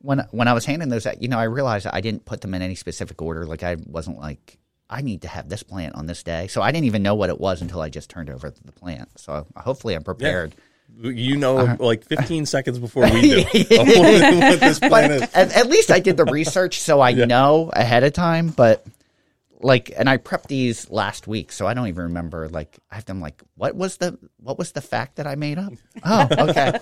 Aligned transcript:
when 0.00 0.26
when 0.30 0.48
I 0.48 0.52
was 0.52 0.64
handing 0.64 0.88
those 0.88 1.06
out, 1.06 1.20
you 1.22 1.28
know, 1.28 1.38
I 1.38 1.44
realized 1.44 1.86
I 1.86 2.00
didn't 2.00 2.24
put 2.24 2.40
them 2.40 2.54
in 2.54 2.62
any 2.62 2.74
specific 2.74 3.20
order. 3.20 3.46
Like 3.46 3.62
I 3.62 3.76
wasn't 3.86 4.18
like 4.18 4.58
I 4.90 5.02
need 5.02 5.22
to 5.22 5.28
have 5.28 5.48
this 5.48 5.62
plant 5.62 5.96
on 5.96 6.06
this 6.06 6.22
day, 6.22 6.46
so 6.46 6.62
I 6.62 6.72
didn't 6.72 6.86
even 6.86 7.02
know 7.02 7.14
what 7.14 7.30
it 7.30 7.40
was 7.40 7.60
until 7.60 7.80
I 7.80 7.88
just 7.88 8.08
turned 8.08 8.30
over 8.30 8.50
the 8.50 8.72
plant. 8.72 9.08
So 9.18 9.46
hopefully, 9.56 9.94
I'm 9.94 10.04
prepared. 10.04 10.54
You 11.00 11.36
know, 11.36 11.58
uh-huh. 11.58 11.76
like 11.80 12.04
15 12.04 12.46
seconds 12.46 12.78
before 12.78 13.04
we 13.04 13.20
do 13.20 13.36
what 13.70 14.60
this 14.60 14.78
plan 14.78 15.10
is. 15.10 15.22
At, 15.34 15.54
at 15.54 15.66
least 15.68 15.90
I 15.90 16.00
did 16.00 16.16
the 16.16 16.24
research, 16.24 16.80
so 16.80 17.00
I 17.00 17.12
know 17.12 17.70
ahead 17.72 18.04
of 18.04 18.14
time. 18.14 18.48
But 18.48 18.86
like, 19.60 19.92
and 19.96 20.08
I 20.08 20.16
prepped 20.16 20.46
these 20.46 20.88
last 20.90 21.26
week, 21.26 21.52
so 21.52 21.66
I 21.66 21.74
don't 21.74 21.88
even 21.88 22.04
remember. 22.04 22.48
Like, 22.48 22.78
I 22.90 22.94
have 22.94 23.04
them 23.04 23.20
like, 23.20 23.42
what 23.56 23.74
was 23.74 23.98
the 23.98 24.18
what 24.38 24.56
was 24.58 24.72
the 24.72 24.80
fact 24.80 25.16
that 25.16 25.26
I 25.26 25.34
made 25.34 25.58
up? 25.58 25.74
Oh, 26.04 26.26
okay. 26.48 26.72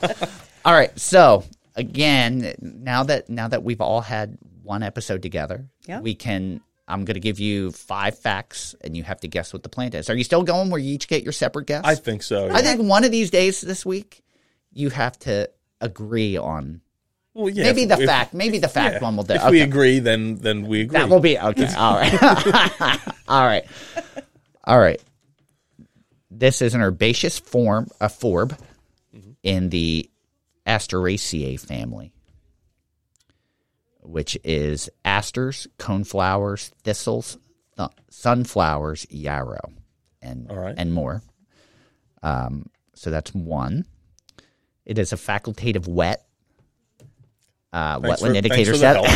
all 0.65 0.73
right. 0.75 0.97
So 0.99 1.43
again, 1.77 2.55
now 2.61 3.05
that 3.05 3.29
now 3.31 3.49
that 3.49 3.63
we've 3.63 3.81
all 3.81 4.01
had 4.01 4.37
one 4.63 4.83
episode 4.83 5.23
together, 5.23 5.67
Yep. 5.87 6.03
we 6.03 6.15
can. 6.15 6.61
I'm 6.89 7.05
going 7.05 7.15
to 7.15 7.21
give 7.21 7.41
you 7.41 7.73
five 7.73 8.17
facts, 8.17 8.77
and 8.81 8.97
you 8.97 9.03
have 9.03 9.19
to 9.21 9.29
guess 9.29 9.53
what 9.53 9.65
the 9.65 9.69
plant 9.69 9.95
is. 9.97 10.09
Are 10.09 10.15
you 10.15 10.23
still 10.23 10.45
going 10.45 10.71
where 10.71 10.81
you 10.81 10.95
each 10.95 11.09
get 11.09 11.25
your 11.25 11.33
separate 11.33 11.67
guess? 11.67 11.83
I 11.85 11.97
think 11.97 12.23
so. 12.23 12.49
I 12.49 12.63
think 12.63 12.81
one 12.81 13.03
of 13.03 13.11
these 13.11 13.29
days 13.29 13.61
this 13.61 13.85
week, 13.85 14.23
you 14.73 14.91
have 14.91 15.19
to 15.21 15.51
agree 15.81 16.37
on 16.37 16.81
Well, 17.35 17.49
yeah, 17.49 17.65
maybe 17.65 17.83
if- 17.83 17.89
the 17.89 18.01
if- 18.03 18.09
fact. 18.09 18.35
Maybe 18.35 18.59
the 18.61 18.69
fact 18.69 18.95
yeah, 18.95 19.03
one 19.03 19.17
will 19.17 19.25
do. 19.25 19.35
If 19.35 19.43
okay. 19.43 19.51
we 19.51 19.61
agree, 19.63 19.99
then 19.99 20.37
then 20.37 20.65
we 20.69 20.83
agree. 20.83 20.97
that 21.01 21.09
will 21.09 21.19
be 21.19 21.37
okay. 21.37 21.75
All 21.77 21.97
right. 21.97 22.15
All 23.29 23.45
right. 23.45 23.65
All 24.65 24.79
right. 24.79 25.03
This 26.31 26.63
is 26.63 26.75
an 26.75 26.83
herbaceous 26.83 27.39
form, 27.41 27.89
a 28.01 28.09
forb, 28.09 28.57
mm-hmm. 29.15 29.31
in 29.43 29.71
the 29.71 30.09
Asteraceae 30.67 31.59
family, 31.61 32.13
which 34.03 34.37
is 34.45 34.89
asters, 35.05 35.67
coneflowers, 35.79 36.71
thistles, 36.83 37.39
th- 37.77 37.91
sunflowers, 38.11 39.07
yarrow, 39.11 39.73
and 40.21 40.51
right. 40.51 40.75
and 40.77 40.93
more. 40.93 41.23
Um, 42.23 42.69
so 42.95 43.11
that's 43.11 43.33
one. 43.35 43.85
It 44.85 44.99
is 44.99 45.13
a 45.13 45.17
facultative 45.17 45.87
wet. 45.87 46.27
Uh, 47.73 48.01
wetland 48.01 48.19
for- 48.19 48.35
indicator 48.35 48.75
set. 48.75 48.97
help, 48.97 49.07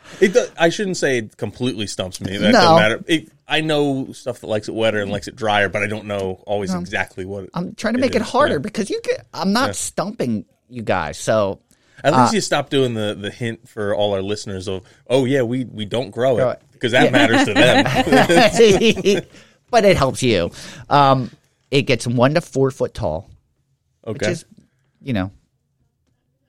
it 0.20 0.52
I 0.58 0.68
shouldn't 0.70 0.96
say 0.96 1.18
it 1.18 1.36
completely 1.36 1.86
stumps 1.86 2.20
me. 2.20 2.36
That 2.38 2.52
No. 2.52 2.60
doesn't 2.60 2.76
matter. 2.76 3.04
It, 3.06 3.28
I 3.50 3.60
know 3.60 4.12
stuff 4.12 4.40
that 4.40 4.46
likes 4.46 4.68
it 4.68 4.74
wetter 4.74 5.00
and 5.02 5.10
likes 5.10 5.26
it 5.28 5.36
drier, 5.36 5.68
but 5.68 5.82
I 5.82 5.86
don't 5.88 6.06
know 6.06 6.42
always 6.46 6.72
exactly 6.72 7.24
what. 7.24 7.44
It, 7.44 7.50
I'm 7.52 7.74
trying 7.74 7.94
to 7.94 8.00
make 8.00 8.14
it 8.14 8.22
harder 8.22 8.54
yeah. 8.54 8.58
because 8.58 8.88
you 8.90 9.00
get. 9.02 9.26
I'm 9.34 9.52
not 9.52 9.74
stumping 9.76 10.44
you 10.68 10.82
guys. 10.82 11.18
So 11.18 11.60
At 12.04 12.14
Uh, 12.14 12.22
least 12.22 12.34
you 12.34 12.40
stop 12.40 12.70
doing 12.70 12.94
the, 12.94 13.14
the 13.18 13.30
hint 13.30 13.68
for 13.68 13.94
all 13.94 14.14
our 14.14 14.22
listeners 14.22 14.68
of, 14.68 14.84
oh 15.08 15.24
yeah, 15.26 15.42
we 15.42 15.64
we 15.64 15.84
don't 15.84 16.10
grow 16.10 16.36
Grow 16.36 16.50
it 16.50 16.60
it. 16.62 16.62
because 16.72 16.92
that 16.92 17.12
matters 17.12 17.44
to 17.44 17.52
them. 17.54 19.24
but 19.70 19.84
it 19.84 19.96
helps 19.96 20.22
you. 20.22 20.50
Um, 20.88 21.30
it 21.70 21.82
gets 21.82 22.06
one 22.06 22.34
to 22.34 22.40
four 22.40 22.70
foot 22.70 22.94
tall, 22.94 23.30
which 24.04 24.22
Okay. 24.22 24.32
is, 24.32 24.44
you 25.02 25.12
know, 25.12 25.30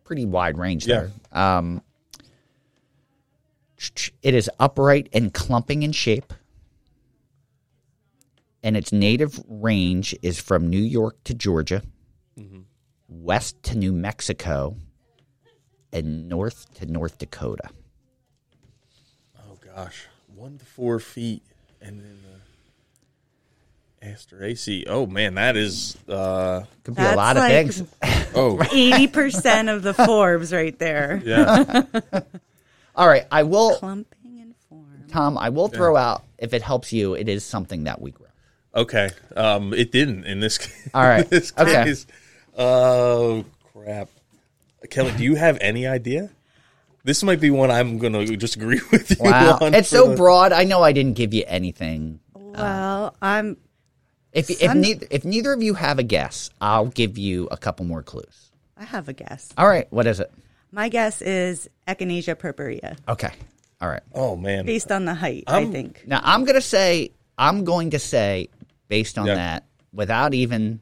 pretty 0.04 0.26
wide 0.26 0.58
range 0.58 0.86
Yeah. 0.88 1.08
there. 1.32 1.42
Um, 1.44 1.82
it 4.22 4.34
is 4.36 4.50
upright 4.60 5.10
and 5.14 5.34
clumping 5.34 5.82
in 5.84 5.92
shape, 5.92 6.34
and 8.64 8.76
its 8.78 8.92
native 8.92 9.40
range 9.48 10.16
is 10.22 10.40
from 10.40 10.70
New 10.70 10.82
York 10.82 11.24
to 11.26 11.34
Georgia, 11.34 11.82
Mm-hmm. 12.40 12.60
west 13.10 13.62
to 13.64 13.78
New 13.78 13.92
Mexico, 13.94 14.76
and 15.94 16.30
north 16.30 16.74
to 16.76 16.86
North 16.86 17.18
Dakota. 17.18 17.70
oh 19.40 19.58
gosh, 19.76 20.08
one 20.36 20.58
to 20.58 20.66
four 20.66 21.00
feet, 21.00 21.44
and 21.82 22.00
then 22.00 22.18
the 24.02 24.08
Asteraceae. 24.08 24.86
Oh 24.88 25.06
man, 25.06 25.36
that 25.36 25.56
is. 25.58 25.98
Uh, 26.08 26.64
Could 26.84 26.96
be 26.96 27.02
a 27.02 27.06
That's 27.06 27.18
lot 27.18 27.38
of 27.38 27.44
like- 27.44 27.52
things. 27.52 27.84
oh 28.36 28.60
Eighty 28.74 29.08
percent 29.08 29.70
of 29.70 29.84
the 29.84 29.94
forbs 29.94 30.52
right 30.56 30.78
there. 30.80 31.22
yeah. 31.26 31.84
All 32.96 33.08
right, 33.08 33.26
I 33.32 33.44
will, 33.44 33.76
Clumping 33.76 34.40
and 34.42 34.56
form. 34.70 35.04
Tom. 35.10 35.38
I 35.38 35.50
will 35.50 35.68
throw 35.68 35.96
out 35.96 36.24
if 36.38 36.54
it 36.54 36.62
helps 36.62 36.92
you. 36.92 37.14
It 37.14 37.30
is 37.30 37.44
something 37.46 37.84
that 37.84 38.02
we 38.02 38.12
grow. 38.12 38.28
Okay. 38.74 39.10
Um, 39.36 39.74
it 39.74 39.92
didn't 39.92 40.26
in 40.26 40.40
this. 40.40 40.58
case. 40.58 40.90
All 40.94 41.04
right. 41.04 41.30
this 41.30 41.54
Okay. 41.58 41.94
Oh 42.58 43.46
crap, 43.74 44.10
Kelly, 44.90 45.12
do 45.18 45.24
you 45.24 45.36
have 45.36 45.58
any 45.62 45.88
idea? 45.88 46.30
This 47.04 47.24
might 47.24 47.40
be 47.40 47.50
one 47.50 47.72
I'm 47.72 47.98
going 47.98 48.14
to 48.14 48.38
just 48.38 48.56
agree 48.56 48.80
with 48.92 49.10
you 49.12 49.18
Wow, 49.20 49.58
on. 49.62 49.74
it's 49.74 49.90
so 49.90 50.10
the- 50.10 50.16
broad. 50.16 50.52
I 50.52 50.66
know 50.66 50.84
I 50.84 50.92
didn't 50.92 51.14
give 51.14 51.34
you 51.34 51.44
anything. 51.48 52.20
Well, 52.36 53.16
I'm 53.22 53.58
If 54.34 54.50
if 54.50 54.74
neither 54.76 55.08
if 55.10 55.24
neither 55.26 55.54
of 55.54 55.64
you 55.64 55.74
have 55.74 56.00
a 56.00 56.04
guess, 56.04 56.50
I'll 56.60 56.88
give 56.88 57.18
you 57.18 57.48
a 57.52 57.58
couple 57.58 57.86
more 57.86 58.04
clues. 58.04 58.52
I 58.78 58.84
have 58.84 59.08
a 59.10 59.14
guess. 59.14 59.50
All 59.58 59.68
right, 59.68 59.88
what 59.92 60.06
is 60.08 60.20
it? 60.20 60.32
My 60.72 60.90
guess 60.90 61.22
is 61.22 61.70
Echinacea 61.88 62.36
purpurea, 62.38 62.98
Okay, 63.08 63.32
all 63.82 63.90
right. 63.90 64.04
Oh 64.14 64.36
man. 64.36 64.66
based 64.66 64.92
on 64.92 65.06
the 65.06 65.14
height. 65.14 65.46
i 65.48 65.60
I'm- 65.60 65.72
think. 65.72 66.04
Now 66.06 66.20
I'm 66.24 66.44
gonna 66.46 66.62
say 66.62 67.12
I'm 67.38 67.64
going 67.64 67.92
to 67.92 68.00
say 68.00 68.50
based 68.92 69.18
on 69.18 69.26
Yeah. 69.26 69.36
that 69.36 69.64
without 69.94 70.34
even 70.34 70.82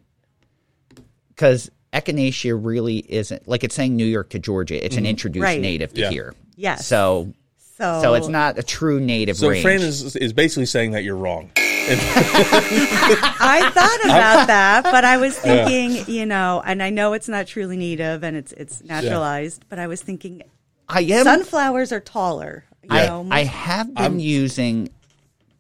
because 1.30 1.70
echinacea 1.94 2.59
really 2.59 2.97
isn't 3.08 3.47
like 3.47 3.64
it's 3.64 3.75
saying 3.75 3.96
New 3.96 4.06
York 4.06 4.31
to 4.31 4.40
Georgia. 4.40 4.84
It's 4.84 4.97
an 4.97 5.03
mm-hmm. 5.03 5.12
introduced 5.12 5.44
Right. 5.44 5.62
native 5.62 5.94
to 5.94 6.02
Yeah. 6.02 6.09
here. 6.09 6.34
Yes. 6.56 6.88
So 6.88 7.34
So, 7.78 8.02
so 8.02 8.14
it's 8.16 8.28
not 8.28 8.58
a 8.58 8.64
true 8.64 9.00
native 9.00 9.38
so 9.38 9.47
range. 9.50 9.62
Fran 9.62 9.81
is 9.81 10.16
is 10.16 10.34
basically 10.34 10.66
saying 10.66 10.92
that 10.92 11.03
you're 11.03 11.16
wrong. 11.16 11.52
I 11.92 13.72
thought 13.74 14.00
about 14.06 14.47
that, 14.47 14.84
but 14.84 15.06
I 15.06 15.18
was 15.18 15.38
thinking, 15.38 16.14
you 16.14 16.26
know, 16.26 16.62
and 16.66 16.84
I 16.84 16.90
know 16.90 17.14
it's 17.14 17.30
not 17.30 17.47
truly 17.47 17.78
native 17.78 18.24
and 18.24 18.36
it's 18.36 18.52
it's 18.53 18.84
naturalized, 18.84 19.66
but 19.70 19.78
I 19.78 19.86
was 19.88 20.02
thinking 20.02 20.41
I 20.90 21.02
am 21.02 21.24
sunflowers 21.24 21.91
are 21.91 22.00
taller. 22.00 22.66
You 22.84 22.90
I, 22.91 23.06
know, 23.06 23.28
I 23.30 23.44
have 23.44 23.94
been 23.94 24.20
using 24.20 24.90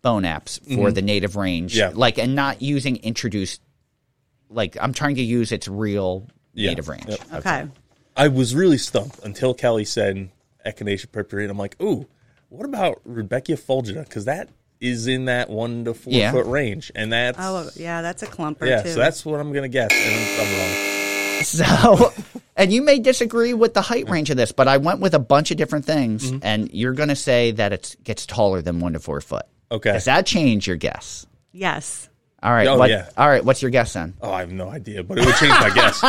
bone 0.01 0.23
apps 0.23 0.59
for 0.75 0.91
the 0.91 1.01
native 1.01 1.35
range, 1.35 1.73
Mm-hmm. 1.73 1.91
Yeah. 1.95 1.99
like 1.99 2.17
and 2.17 2.35
not 2.35 2.61
using 2.61 2.97
introduced. 2.97 3.61
Like 4.49 4.77
I'm 4.81 4.93
trying 4.93 5.15
to 5.15 5.21
use 5.23 5.51
its 5.51 5.67
real 5.67 6.27
Yeah. 6.53 6.69
native 6.69 6.87
range. 6.87 7.05
Yep. 7.07 7.19
okay. 7.33 7.67
I 8.17 8.27
was 8.27 8.55
really 8.55 8.77
stumped 8.77 9.19
until 9.23 9.53
Kelly 9.53 9.85
said 9.85 10.29
Echinacea 10.65 11.11
purpurea, 11.11 11.49
I'm 11.49 11.57
like, 11.57 11.75
ooh, 11.81 12.05
what 12.49 12.65
about 12.65 13.01
Rudbeckia 13.07 13.55
fulgida? 13.57 14.03
Because 14.03 14.25
that 14.25 14.49
is 14.81 15.07
in 15.07 15.25
that 15.25 15.49
one 15.49 15.85
to 15.85 15.93
four 15.93 16.11
Yeah. 16.13 16.31
foot 16.31 16.45
range, 16.47 16.91
and 16.95 17.11
that's 17.13 17.37
Oh, 17.39 17.69
yeah, 17.75 18.01
that's 18.01 18.23
a 18.23 18.27
clumper 18.27 18.67
yeah. 18.67 18.81
too. 18.81 18.89
So 18.89 18.99
that's 18.99 19.25
what 19.25 19.39
I'm 19.39 19.51
gonna 19.53 19.67
guess, 19.69 19.91
and 19.91 20.41
I'm 20.41 20.59
wrong. 20.59 21.43
So, 21.43 22.13
and 22.57 22.73
you 22.73 22.81
may 22.81 22.99
disagree 22.99 23.53
with 23.53 23.73
the 23.73 23.81
height 23.81 24.09
range 24.09 24.29
of 24.29 24.37
this, 24.37 24.51
but 24.51 24.67
I 24.67 24.77
went 24.77 24.99
with 24.99 25.13
a 25.13 25.19
bunch 25.19 25.51
of 25.51 25.57
different 25.57 25.85
things, 25.85 26.31
Mm-hmm. 26.31 26.39
and 26.41 26.69
you're 26.73 26.93
going 26.93 27.07
to 27.09 27.15
say 27.15 27.51
that 27.51 27.71
it 27.71 27.95
gets 28.03 28.25
taller 28.25 28.61
than 28.61 28.79
one 28.81 28.91
to 28.93 28.99
four 28.99 29.21
foot. 29.21 29.45
Okay. 29.71 29.93
Does 29.93 30.05
that 30.05 30.25
change 30.25 30.67
your 30.67 30.77
guess? 30.77 31.25
yes. 31.51 32.09
All 32.41 32.51
right. 32.53 32.67
Oh, 32.67 32.77
what, 32.77 32.89
yeah. 32.89 33.09
All 33.17 33.27
right. 33.27 33.43
What's 33.43 33.61
your 33.61 33.69
guess 33.69 33.91
then? 33.93 34.13
Oh, 34.21 34.31
I 34.31 34.39
have 34.39 34.51
no 34.51 34.69
idea, 34.69 35.03
but 35.03 35.17
it 35.17 35.25
would 35.25 35.35
change 35.35 35.51
my 35.51 35.69
guess. 35.75 36.01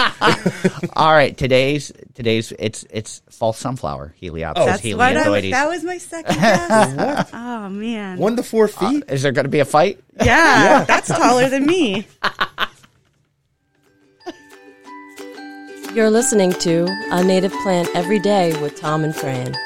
All 0.97 1.11
right. 1.11 1.37
Today's 1.37 1.91
today's 2.15 2.53
it's 2.57 2.85
it's 2.89 3.21
false 3.31 3.59
sunflower 3.59 4.15
Heliopsis 4.23 4.53
Oh, 4.55 4.67
That's 4.67 4.85
what 4.85 5.01
I 5.01 5.29
was, 5.29 5.51
that 5.51 5.69
was 5.69 5.83
my 5.83 5.99
second 5.99 6.37
guess. 6.37 7.31
oh 7.33 7.69
man. 7.69 8.19
One 8.19 8.37
to 8.37 8.45
four 8.45 8.67
uh, 8.67 8.69
feet. 8.69 9.05
Is 9.09 9.23
there 9.23 9.33
going 9.33 9.45
to 9.45 9.51
be 9.51 9.59
a 9.59 9.65
fight? 9.65 9.99
Yeah, 10.19 10.27
yeah, 10.27 10.85
that's 10.85 11.09
taller 11.09 11.49
than 11.49 11.67
me. 11.67 12.07
You're 15.95 16.11
listening 16.11 16.53
to 16.53 16.87
A 17.11 17.25
Native 17.25 17.53
Plant 17.65 17.89
Every 17.97 18.21
Day 18.21 18.57
with 18.63 18.77
Tom 18.77 19.03
and 19.03 19.17
Fran. 19.17 19.57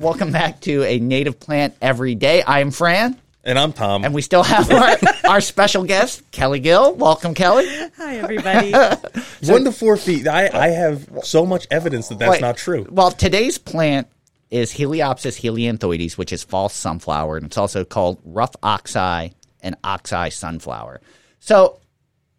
Welcome 0.00 0.32
back 0.32 0.60
to 0.62 0.82
a 0.84 0.98
native 0.98 1.38
plant 1.38 1.74
every 1.82 2.14
day. 2.14 2.42
I 2.42 2.60
am 2.60 2.70
Fran, 2.70 3.20
And 3.44 3.58
I'm 3.58 3.74
Tom. 3.74 4.02
and 4.02 4.14
we 4.14 4.22
still 4.22 4.42
have 4.42 4.70
our, 4.70 4.96
our 5.32 5.40
special 5.42 5.84
guest, 5.84 6.22
Kelly 6.30 6.58
Gill. 6.60 6.94
Welcome, 6.94 7.34
Kelly. 7.34 7.66
Hi 7.98 8.16
everybody. 8.16 8.72
one 9.46 9.64
to 9.64 9.72
four 9.72 9.98
feet. 9.98 10.26
I, 10.26 10.48
I 10.52 10.68
have 10.68 11.06
so 11.22 11.44
much 11.44 11.66
evidence 11.70 12.08
that 12.08 12.18
that's 12.18 12.30
Wait, 12.32 12.40
not 12.40 12.56
true. 12.56 12.86
Well, 12.90 13.10
today's 13.10 13.58
plant 13.58 14.08
is 14.50 14.72
Heliopsis 14.72 15.38
helianthoides, 15.38 16.16
which 16.16 16.32
is 16.32 16.42
false 16.42 16.72
sunflower, 16.74 17.36
and 17.36 17.44
it's 17.46 17.58
also 17.58 17.84
called 17.84 18.20
rough 18.24 18.56
oxeye 18.62 19.28
and 19.60 19.76
oxeye 19.84 20.30
sunflower. 20.30 21.02
So, 21.40 21.78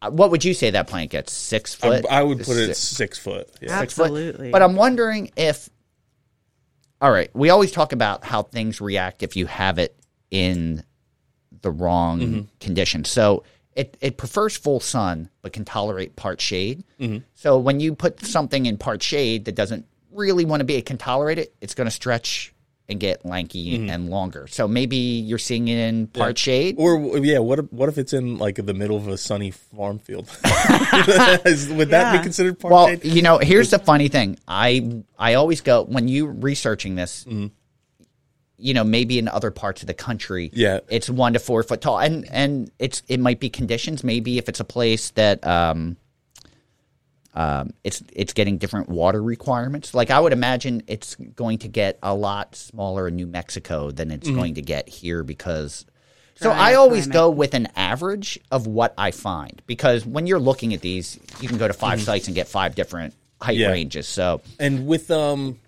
uh, 0.01 0.09
what 0.09 0.31
would 0.31 0.43
you 0.43 0.55
say 0.55 0.71
that 0.71 0.87
plant 0.87 1.11
gets? 1.11 1.31
Six 1.31 1.75
foot? 1.75 2.07
I 2.09 2.23
would 2.23 2.39
put 2.39 2.57
it 2.57 2.71
at 2.71 2.75
Six- 2.75 2.79
six 2.79 3.19
foot. 3.19 3.49
Yeah. 3.61 3.79
six 3.79 3.93
foot? 3.93 4.05
Absolutely. 4.05 4.49
But 4.51 4.63
I'm 4.63 4.75
wondering 4.75 5.29
if. 5.35 5.69
All 7.01 7.11
right, 7.11 7.29
we 7.33 7.49
always 7.49 7.71
talk 7.71 7.91
about 7.93 8.23
how 8.23 8.43
things 8.43 8.79
react 8.79 9.23
if 9.23 9.35
you 9.35 9.47
have 9.47 9.79
it 9.79 9.95
in 10.29 10.83
the 11.61 11.71
wrong 11.71 12.19
Mm-hmm. 12.19 12.41
condition. 12.59 13.05
So, 13.05 13.43
it, 13.75 13.95
it 14.01 14.17
prefers 14.17 14.57
full 14.57 14.79
sun 14.81 15.29
but 15.41 15.53
can 15.53 15.63
tolerate 15.63 16.15
part 16.17 16.41
shade. 16.41 16.83
Mm-hmm. 16.99 17.19
So 17.35 17.57
when 17.57 17.79
you 17.79 17.95
put 17.95 18.19
something 18.19 18.65
in 18.65 18.77
part 18.77 19.01
shade 19.01 19.45
that 19.45 19.55
doesn't 19.55 19.85
really 20.11 20.43
want 20.43 20.59
to 20.59 20.65
be, 20.65 20.75
it 20.75 20.85
can 20.85 20.97
tolerate 20.97 21.39
it. 21.39 21.55
It's 21.61 21.73
going 21.73 21.85
to 21.87 21.91
stretch 21.91 22.53
and 22.89 22.99
get 22.99 23.25
lanky 23.25 23.87
and 23.89 24.09
longer. 24.09 24.47
So 24.47 24.67
maybe 24.67 24.97
you're 24.97 25.37
seeing 25.37 25.67
it 25.69 25.77
in 25.77 26.07
part 26.07 26.37
shade. 26.37 26.75
Or 26.77 27.17
yeah, 27.19 27.39
what 27.39 27.59
if, 27.59 27.71
what 27.71 27.87
if 27.87 27.97
it's 27.97 28.11
in 28.11 28.37
like 28.37 28.55
the 28.55 28.73
middle 28.73 28.97
of 28.97 29.07
a 29.07 29.17
sunny 29.17 29.51
farm 29.51 29.97
field? 29.99 30.27
Would 30.43 31.89
that 31.89 32.11
be 32.17 32.21
considered 32.23 32.59
part 32.59 32.73
Well, 32.73 32.87
shade? 32.87 33.05
you 33.05 33.21
know, 33.21 33.37
here's 33.37 33.69
the 33.69 33.79
funny 33.79 34.07
thing. 34.09 34.37
I 34.47 35.03
I 35.17 35.35
always 35.35 35.61
go 35.61 35.83
when 35.83 36.07
you 36.07 36.27
researching 36.27 36.95
this. 36.95 37.25
You 38.63 38.75
know, 38.75 38.83
maybe 38.83 39.17
in 39.17 39.27
other 39.27 39.49
parts 39.49 39.81
of 39.81 39.87
the 39.87 39.95
country, 39.95 40.51
Yeah. 40.53 40.81
it's 40.87 41.09
one 41.09 41.33
to 41.33 41.39
four 41.39 41.63
foot 41.63 41.81
tall, 41.81 41.97
and 41.99 42.27
and 42.29 42.69
it's 42.77 43.01
it 43.07 43.19
might 43.19 43.39
be 43.39 43.49
conditions. 43.49 44.03
Maybe 44.03 44.37
if 44.37 44.47
it's 44.47 44.59
a 44.59 44.63
place 44.63 45.09
that 45.11 45.45
um, 45.47 45.97
um, 47.33 47.71
it's 47.83 48.03
it's 48.13 48.33
getting 48.33 48.57
different 48.57 48.89
water 48.89 49.21
requirements. 49.21 49.93
Like 49.93 50.09
I 50.11 50.19
would 50.19 50.33
imagine, 50.33 50.83
it's 50.87 51.15
going 51.15 51.59
to 51.59 51.67
get 51.67 51.97
a 52.03 52.13
lot 52.13 52.55
smaller 52.55 53.07
in 53.07 53.15
New 53.15 53.27
Mexico 53.27 53.91
than 53.91 54.11
it's 54.11 54.29
going 54.29 54.55
to 54.55 54.61
get 54.61 54.89
here 54.89 55.23
because. 55.23 55.85
So 56.35 56.49
I 56.49 56.73
always 56.73 57.03
climate. 57.03 57.13
go 57.13 57.29
with 57.29 57.53
an 57.53 57.67
average 57.75 58.39
of 58.49 58.65
what 58.65 58.95
I 58.97 59.11
find 59.11 59.61
because 59.67 60.03
when 60.07 60.25
you're 60.25 60.39
looking 60.39 60.73
at 60.73 60.81
these, 60.81 61.19
you 61.39 61.47
can 61.47 61.59
go 61.59 61.67
to 61.67 61.73
5 61.73 62.01
sites 62.01 62.25
and 62.25 62.33
get 62.33 62.47
five 62.47 62.73
different 62.73 63.13
height 63.39 63.57
Yeah. 63.57 63.67
ranges. 63.69 64.07
So 64.07 64.41
And 64.59 64.87
with 64.87 65.11
um, 65.11 65.59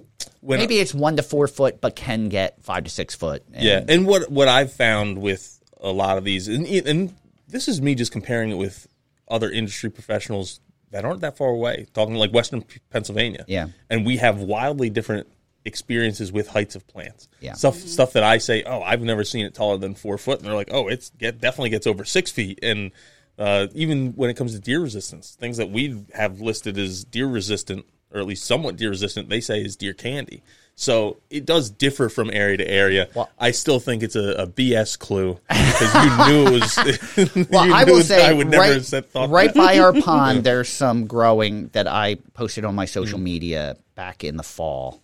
when 0.41 0.57
maybe 0.59 0.79
it's 0.79 0.91
one 0.93 1.15
to 1.17 1.23
four 1.23 1.47
foot, 1.47 1.79
but 1.79 1.95
can 1.95 2.27
get 2.27 2.63
five 2.63 2.85
to 2.85 2.89
six 2.89 3.13
foot. 3.13 3.43
And 3.53 3.63
Yeah, 3.63 3.83
and 3.87 4.07
what 4.07 4.31
what 4.31 4.47
I've 4.47 4.73
found 4.73 5.19
with 5.21 5.59
a 5.79 5.91
lot 5.91 6.17
of 6.17 6.23
these, 6.23 6.47
and, 6.47 6.65
and 6.65 7.13
this 7.47 7.67
is 7.67 7.79
me 7.79 7.93
just 7.93 8.11
comparing 8.11 8.49
it 8.49 8.57
with 8.57 8.87
other 9.27 9.51
industry 9.51 9.91
professionals 9.91 10.59
that 10.93 11.05
aren't 11.05 11.21
that 11.21 11.35
far 11.35 11.49
away, 11.49 11.87
talking 11.93 12.15
like 12.15 12.31
Western 12.31 12.63
Pennsylvania. 12.91 13.43
Yeah. 13.47 13.67
and 13.89 14.05
we 14.05 14.17
have 14.17 14.39
wildly 14.39 14.89
different 14.89 15.27
experiences 15.65 16.31
with 16.31 16.47
heights 16.47 16.75
of 16.75 16.87
plants. 16.87 17.27
Yeah. 17.39 17.53
stuff 17.53 17.75
stuff 17.75 18.13
that 18.13 18.23
I 18.23 18.37
say, 18.37 18.63
oh, 18.63 18.81
I've 18.81 19.01
never 19.01 19.23
seen 19.23 19.45
it 19.45 19.53
taller 19.53 19.77
than 19.77 19.95
four 19.95 20.17
foot, 20.17 20.39
and 20.39 20.47
they're 20.47 20.55
like, 20.55 20.69
oh, 20.71 20.87
it's 20.87 21.09
get 21.11 21.41
definitely 21.41 21.71
gets 21.71 21.87
over 21.87 22.05
six 22.05 22.31
feet, 22.31 22.59
and 22.61 22.91
uh, 23.37 23.67
even 23.73 24.13
when 24.13 24.29
it 24.29 24.37
comes 24.37 24.53
to 24.53 24.59
deer 24.59 24.79
resistance, 24.79 25.35
things 25.39 25.57
that 25.57 25.71
we 25.71 26.05
have 26.13 26.39
listed 26.39 26.77
as 26.77 27.03
deer 27.03 27.27
resistant, 27.27 27.85
or 28.13 28.19
at 28.19 28.27
least 28.27 28.45
somewhat 28.45 28.75
deer 28.75 28.89
resistant, 28.89 29.29
they 29.29 29.41
say 29.41 29.61
is 29.61 29.75
deer 29.75 29.93
candy. 29.93 30.43
So 30.75 31.17
it 31.29 31.45
does 31.45 31.69
differ 31.69 32.09
from 32.09 32.31
area 32.31 32.57
to 32.57 32.67
area. 32.69 33.07
Well- 33.13 33.29
I 33.37 33.51
still 33.51 33.79
think 33.79 34.01
it's 34.03 34.15
a, 34.15 34.33
a 34.43 34.47
BS 34.47 34.97
clue 34.97 35.39
because 35.47 35.93
you 35.93 36.27
knew 36.27 36.47
it 36.47 36.61
was. 36.61 37.47
Well, 37.51 37.67
you 37.67 37.73
I 37.73 37.83
knew 37.83 37.93
will 37.93 38.01
say 38.01 38.25
I 38.25 38.33
would 38.33 38.47
never 38.47 38.61
right, 38.63 38.73
have 38.73 38.85
said 38.85 39.05
thought 39.09 39.29
right 39.29 39.53
that. 39.53 39.57
by 39.59 39.77
our 39.79 39.93
pond, 40.01 40.43
there's 40.43 40.69
some 40.69 41.05
growing 41.05 41.67
that 41.69 41.87
I 41.87 42.15
posted 42.33 42.65
on 42.65 42.73
my 42.75 42.85
social 42.85 43.17
Mm-hmm. 43.17 43.23
media 43.23 43.77
back 43.95 44.23
in 44.23 44.35
the 44.37 44.43
fall 44.43 45.03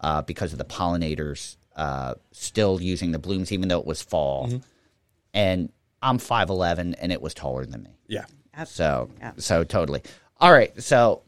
uh, 0.00 0.20
because 0.22 0.52
of 0.52 0.58
the 0.58 0.64
pollinators 0.66 1.56
uh, 1.76 2.14
still 2.32 2.80
using 2.82 3.12
the 3.12 3.18
blooms, 3.18 3.52
even 3.52 3.68
though 3.68 3.80
it 3.80 3.86
was 3.86 4.02
fall. 4.02 4.48
Mm-hmm. 4.48 4.58
And 5.32 5.72
I'm 6.02 6.18
5'11", 6.18 6.94
and 7.00 7.10
it 7.12 7.20
was 7.22 7.32
taller 7.34 7.64
than 7.64 7.82
me. 7.84 7.90
Yeah. 8.06 8.26
So, 8.66 9.10
Yeah. 9.18 9.32
so 9.38 9.64
totally. 9.64 10.02
All 10.38 10.52
right. 10.52 10.78
So 10.82 11.22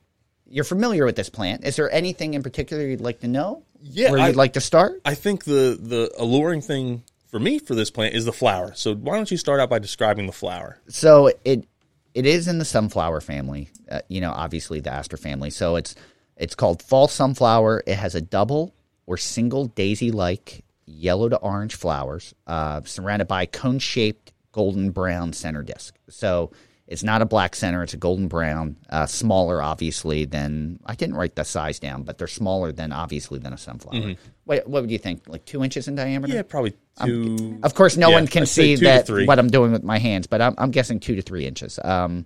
you're 0.47 0.65
familiar 0.65 1.05
with 1.05 1.17
this 1.17 1.29
plant. 1.29 1.65
Is 1.65 1.77
there 1.77 1.91
anything 1.91 2.35
in 2.35 2.43
particular 2.43 2.83
you'd 2.87 3.01
like 3.03 3.21
to 3.21 3.29
know? 3.29 3.63
Yeah, 3.81 4.11
Where 4.11 4.21
I- 4.21 4.27
you'd 4.29 4.37
like 4.37 4.55
to 4.55 4.61
start? 4.61 5.01
I 5.05 5.15
think 5.15 5.45
the 5.45 5.79
the 5.81 6.11
alluring 6.19 6.63
thing 6.63 7.03
for 7.29 7.39
me 7.39 7.59
for 7.59 7.75
this 7.75 7.91
plant 7.91 8.15
is 8.15 8.25
the 8.25 8.33
flower. 8.33 8.73
So 8.75 8.95
why 8.95 9.17
don't 9.17 9.31
you 9.31 9.37
start 9.37 9.61
out 9.61 9.71
by 9.71 9.79
describing 9.79 10.27
the 10.27 10.33
flower? 10.33 10.79
So 10.89 11.31
it 11.45 11.67
it 12.15 12.27
is 12.27 12.49
in 12.49 12.59
the 12.59 12.65
sunflower 12.65 13.21
family. 13.21 13.69
Uh, 13.91 14.01
you 14.09 14.21
know, 14.21 14.33
obviously 14.33 14.81
the 14.81 14.91
aster 14.91 15.17
family. 15.17 15.51
So 15.51 15.77
it's 15.77 15.95
it's 16.37 16.55
called 16.55 16.83
false 16.83 17.13
sunflower. 17.13 17.83
It 17.87 17.97
has 17.97 18.15
a 18.15 18.21
double 18.21 18.75
or 19.07 19.17
single 19.17 19.67
daisy-like 19.67 20.65
yellow 20.87 21.29
to 21.29 21.37
orange 21.37 21.75
flowers, 21.75 22.35
uh, 22.47 22.81
surrounded 22.85 23.27
by 23.29 23.47
cone-shaped 23.47 24.33
golden 24.53 24.91
brown 24.91 25.33
center 25.33 25.63
disc. 25.63 25.95
So 26.09 26.51
it's 26.89 27.03
not 27.05 27.23
a 27.23 27.27
black 27.27 27.55
center; 27.55 27.83
it's 27.85 27.93
a 27.95 27.99
golden 27.99 28.27
brown, 28.29 28.77
uh, 28.91 29.07
smaller, 29.07 29.63
obviously 29.63 30.25
than 30.25 30.81
I 30.87 30.95
didn't 30.95 31.15
write 31.17 31.37
the 31.37 31.45
size 31.45 31.79
down, 31.79 32.03
but 32.03 32.19
they're 32.19 32.27
smaller 32.27 32.73
than 32.73 32.91
obviously 32.93 33.39
than 33.39 33.53
a 33.53 33.59
sunflower. 33.59 34.15
What, 34.45 34.67
what 34.67 34.83
would 34.83 34.91
you 34.91 34.99
think? 34.99 35.29
Like 35.29 35.45
two 35.45 35.63
inches 35.63 35.87
in 35.87 35.95
diameter? 35.95 36.33
Yeah, 36.35 36.43
probably 36.43 36.75
two. 37.05 37.61
Of 37.63 37.75
course, 37.75 37.97
no 37.97 38.09
Yeah, 38.09 38.15
one 38.17 38.27
can 38.27 38.43
I'd 38.43 38.49
see 38.49 38.75
that 38.77 39.09
what 39.27 39.39
I'm 39.39 39.49
doing 39.51 39.71
with 39.73 39.85
my 39.85 39.99
hands, 39.99 40.27
but 40.27 40.41
I'm, 40.41 40.55
I'm 40.59 40.71
guessing 40.71 40.99
two 40.99 41.15
to 41.15 41.23
three 41.23 41.47
inches. 41.47 41.79
Um, 41.85 42.25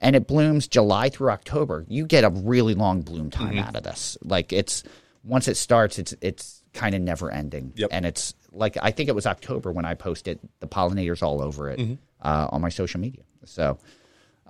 and 0.00 0.16
it 0.16 0.26
blooms 0.26 0.66
July 0.66 1.08
through 1.10 1.30
October. 1.30 1.84
You 1.88 2.04
get 2.06 2.24
a 2.24 2.30
really 2.30 2.74
long 2.74 3.02
bloom 3.02 3.30
time 3.30 3.50
Mm-hmm. 3.54 3.58
out 3.68 3.76
of 3.76 3.82
this. 3.84 4.18
Like 4.24 4.52
it's 4.52 4.82
once 5.22 5.46
it 5.46 5.56
starts, 5.56 5.98
it's 6.00 6.14
it's 6.20 6.62
kind 6.72 6.94
of 6.96 7.00
never 7.02 7.30
ending. 7.30 7.72
Yep. 7.76 7.90
And 7.92 8.04
it's 8.06 8.34
like 8.50 8.76
I 8.82 8.90
think 8.90 9.08
it 9.08 9.14
was 9.14 9.26
October 9.26 9.70
when 9.70 9.84
I 9.84 9.94
posted 9.94 10.40
the 10.58 10.66
pollinators 10.66 11.22
all 11.22 11.40
over 11.40 11.70
it 11.70 11.78
Mm-hmm. 11.78 11.94
uh, 12.22 12.48
on 12.50 12.60
my 12.60 12.70
social 12.70 12.98
media. 12.98 13.22
So, 13.44 13.78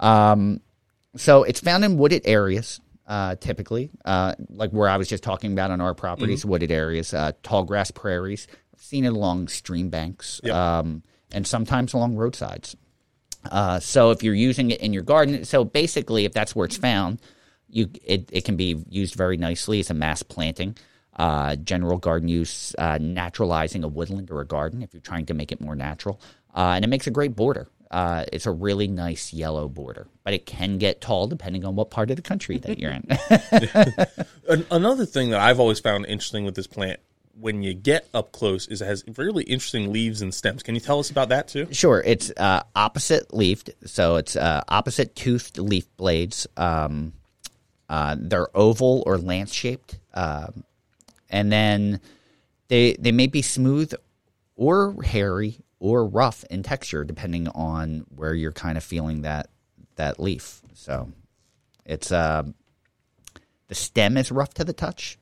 um, 0.00 0.60
so 1.16 1.42
it's 1.44 1.60
found 1.60 1.84
in 1.84 1.96
wooded 1.98 2.22
areas. 2.24 2.80
Uh, 3.06 3.34
typically, 3.34 3.90
uh, 4.04 4.34
like 4.50 4.70
where 4.70 4.88
I 4.88 4.96
was 4.96 5.08
just 5.08 5.24
talking 5.24 5.52
about 5.52 5.72
on 5.72 5.80
our 5.80 5.94
properties, 5.94 6.40
Mm-hmm. 6.42 6.48
wooded 6.50 6.70
areas, 6.70 7.12
uh, 7.12 7.32
tall 7.42 7.64
grass 7.64 7.90
prairies. 7.90 8.46
I've 8.72 8.80
seen 8.80 9.04
it 9.04 9.08
along 9.12 9.48
stream 9.48 9.88
banks, 9.90 10.40
Yep. 10.44 10.54
um, 10.54 11.02
and 11.32 11.44
sometimes 11.44 11.92
along 11.92 12.14
roadsides. 12.14 12.76
Uh, 13.50 13.80
so 13.80 14.12
if 14.12 14.22
you're 14.22 14.32
using 14.34 14.70
it 14.70 14.80
in 14.80 14.92
your 14.92 15.02
garden, 15.02 15.44
so 15.44 15.64
basically, 15.64 16.24
if 16.24 16.32
that's 16.32 16.54
where 16.54 16.66
it's 16.66 16.76
found, 16.76 17.20
you 17.68 17.88
it, 18.04 18.28
it 18.32 18.44
can 18.44 18.54
be 18.56 18.76
used 18.88 19.16
very 19.16 19.36
nicely 19.36 19.80
as 19.80 19.90
a 19.90 19.94
mass 19.94 20.22
planting, 20.22 20.76
uh, 21.16 21.56
general 21.56 21.98
garden 21.98 22.28
use, 22.28 22.76
uh, 22.78 22.96
naturalizing 23.00 23.82
a 23.82 23.88
woodland 23.88 24.30
or 24.30 24.40
a 24.40 24.46
garden 24.46 24.82
if 24.84 24.94
you're 24.94 25.00
trying 25.00 25.26
to 25.26 25.34
make 25.34 25.50
it 25.50 25.60
more 25.60 25.74
natural, 25.74 26.20
uh, 26.54 26.74
and 26.76 26.84
it 26.84 26.88
makes 26.88 27.08
a 27.08 27.10
great 27.10 27.34
border. 27.34 27.66
Uh, 27.90 28.24
it's 28.32 28.46
a 28.46 28.52
really 28.52 28.86
nice 28.86 29.32
yellow 29.32 29.68
border, 29.68 30.06
but 30.22 30.32
it 30.32 30.46
can 30.46 30.78
get 30.78 31.00
tall 31.00 31.26
depending 31.26 31.64
on 31.64 31.74
what 31.74 31.90
part 31.90 32.10
of 32.10 32.16
the 32.16 32.22
country 32.22 32.56
that 32.58 32.78
you're 32.78 32.92
in. 32.92 34.64
Another 34.70 35.04
thing 35.04 35.30
that 35.30 35.40
I've 35.40 35.58
always 35.58 35.80
found 35.80 36.06
interesting 36.06 36.44
with 36.44 36.54
this 36.54 36.68
plant, 36.68 37.00
when 37.34 37.64
you 37.64 37.74
get 37.74 38.08
up 38.14 38.30
close, 38.30 38.68
is 38.68 38.80
it 38.80 38.84
has 38.84 39.02
really 39.16 39.42
interesting 39.42 39.92
leaves 39.92 40.22
and 40.22 40.32
stems. 40.32 40.62
Can 40.62 40.76
you 40.76 40.80
tell 40.80 41.00
us 41.00 41.10
about 41.10 41.30
that 41.30 41.48
too? 41.48 41.66
Sure, 41.72 42.00
it's 42.04 42.30
uh, 42.36 42.62
opposite 42.76 43.34
leafed, 43.34 43.70
so 43.86 44.16
it's 44.16 44.36
uh, 44.36 44.62
opposite 44.68 45.16
toothed 45.16 45.58
leaf 45.58 45.86
blades. 45.96 46.46
Um, 46.56 47.12
uh, 47.88 48.14
they're 48.20 48.56
oval 48.56 49.02
or 49.04 49.18
lance 49.18 49.52
shaped, 49.52 49.98
um, 50.14 50.62
and 51.28 51.50
then 51.50 52.00
they 52.68 52.92
they 53.00 53.10
may 53.10 53.26
be 53.26 53.42
smooth 53.42 53.92
or 54.54 55.02
hairy 55.02 55.58
or 55.80 56.06
rough 56.06 56.44
in 56.50 56.62
texture, 56.62 57.02
depending 57.04 57.48
on 57.48 58.06
where 58.14 58.34
you're 58.34 58.52
kind 58.52 58.78
of 58.78 58.84
feeling 58.84 59.22
that 59.22 59.48
that 59.96 60.20
leaf. 60.20 60.60
So 60.74 61.10
it's 61.84 62.12
uh, 62.12 62.44
the 63.68 63.74
stem 63.74 64.16
is 64.16 64.30
rough 64.30 64.54
to 64.54 64.64
the 64.64 64.72
touch 64.72 65.18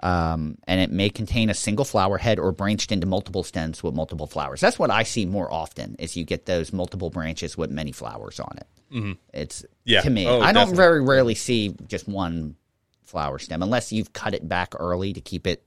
um, 0.00 0.56
and 0.66 0.80
it 0.80 0.90
may 0.90 1.10
contain 1.10 1.50
a 1.50 1.54
single 1.54 1.84
flower 1.84 2.16
head 2.16 2.38
or 2.38 2.52
branched 2.52 2.90
into 2.90 3.06
multiple 3.06 3.42
stems 3.42 3.82
with 3.82 3.94
multiple 3.94 4.26
flowers. 4.26 4.60
That's 4.62 4.78
what 4.78 4.90
I 4.90 5.02
see 5.02 5.26
more 5.26 5.52
often 5.52 5.94
is 5.98 6.16
you 6.16 6.24
get 6.24 6.46
those 6.46 6.72
multiple 6.72 7.10
branches 7.10 7.56
with 7.58 7.70
many 7.70 7.92
flowers 7.92 8.40
on 8.40 8.56
it. 8.56 8.66
Mm-hmm. 8.94 9.12
It's 9.34 9.64
Yeah. 9.84 10.00
to 10.00 10.10
me. 10.10 10.26
Oh, 10.26 10.40
I 10.40 10.46
don't 10.52 10.54
definitely. 10.54 10.76
very 10.76 11.02
rarely 11.02 11.34
see 11.34 11.74
just 11.86 12.08
one 12.08 12.56
flower 13.04 13.38
stem 13.38 13.62
unless 13.62 13.92
you've 13.92 14.12
cut 14.14 14.32
it 14.34 14.48
back 14.48 14.72
early 14.78 15.12
to 15.12 15.20
keep 15.20 15.46
it 15.46 15.62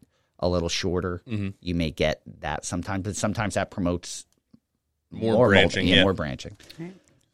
a 0.46 0.50
little 0.50 0.70
shorter. 0.70 1.22
Mm-hmm. 1.28 1.50
You 1.60 1.76
may 1.76 1.92
get 1.92 2.22
that 2.42 2.66
sometimes, 2.66 3.04
but 3.04 3.16
sometimes 3.16 3.56
that 3.56 3.72
promotes 3.72 4.26
More, 5.12 5.34
more 5.34 5.48
branching, 5.50 5.86
molding, 5.86 5.98
yeah. 5.98 6.04
more 6.04 6.14
branching. 6.14 6.58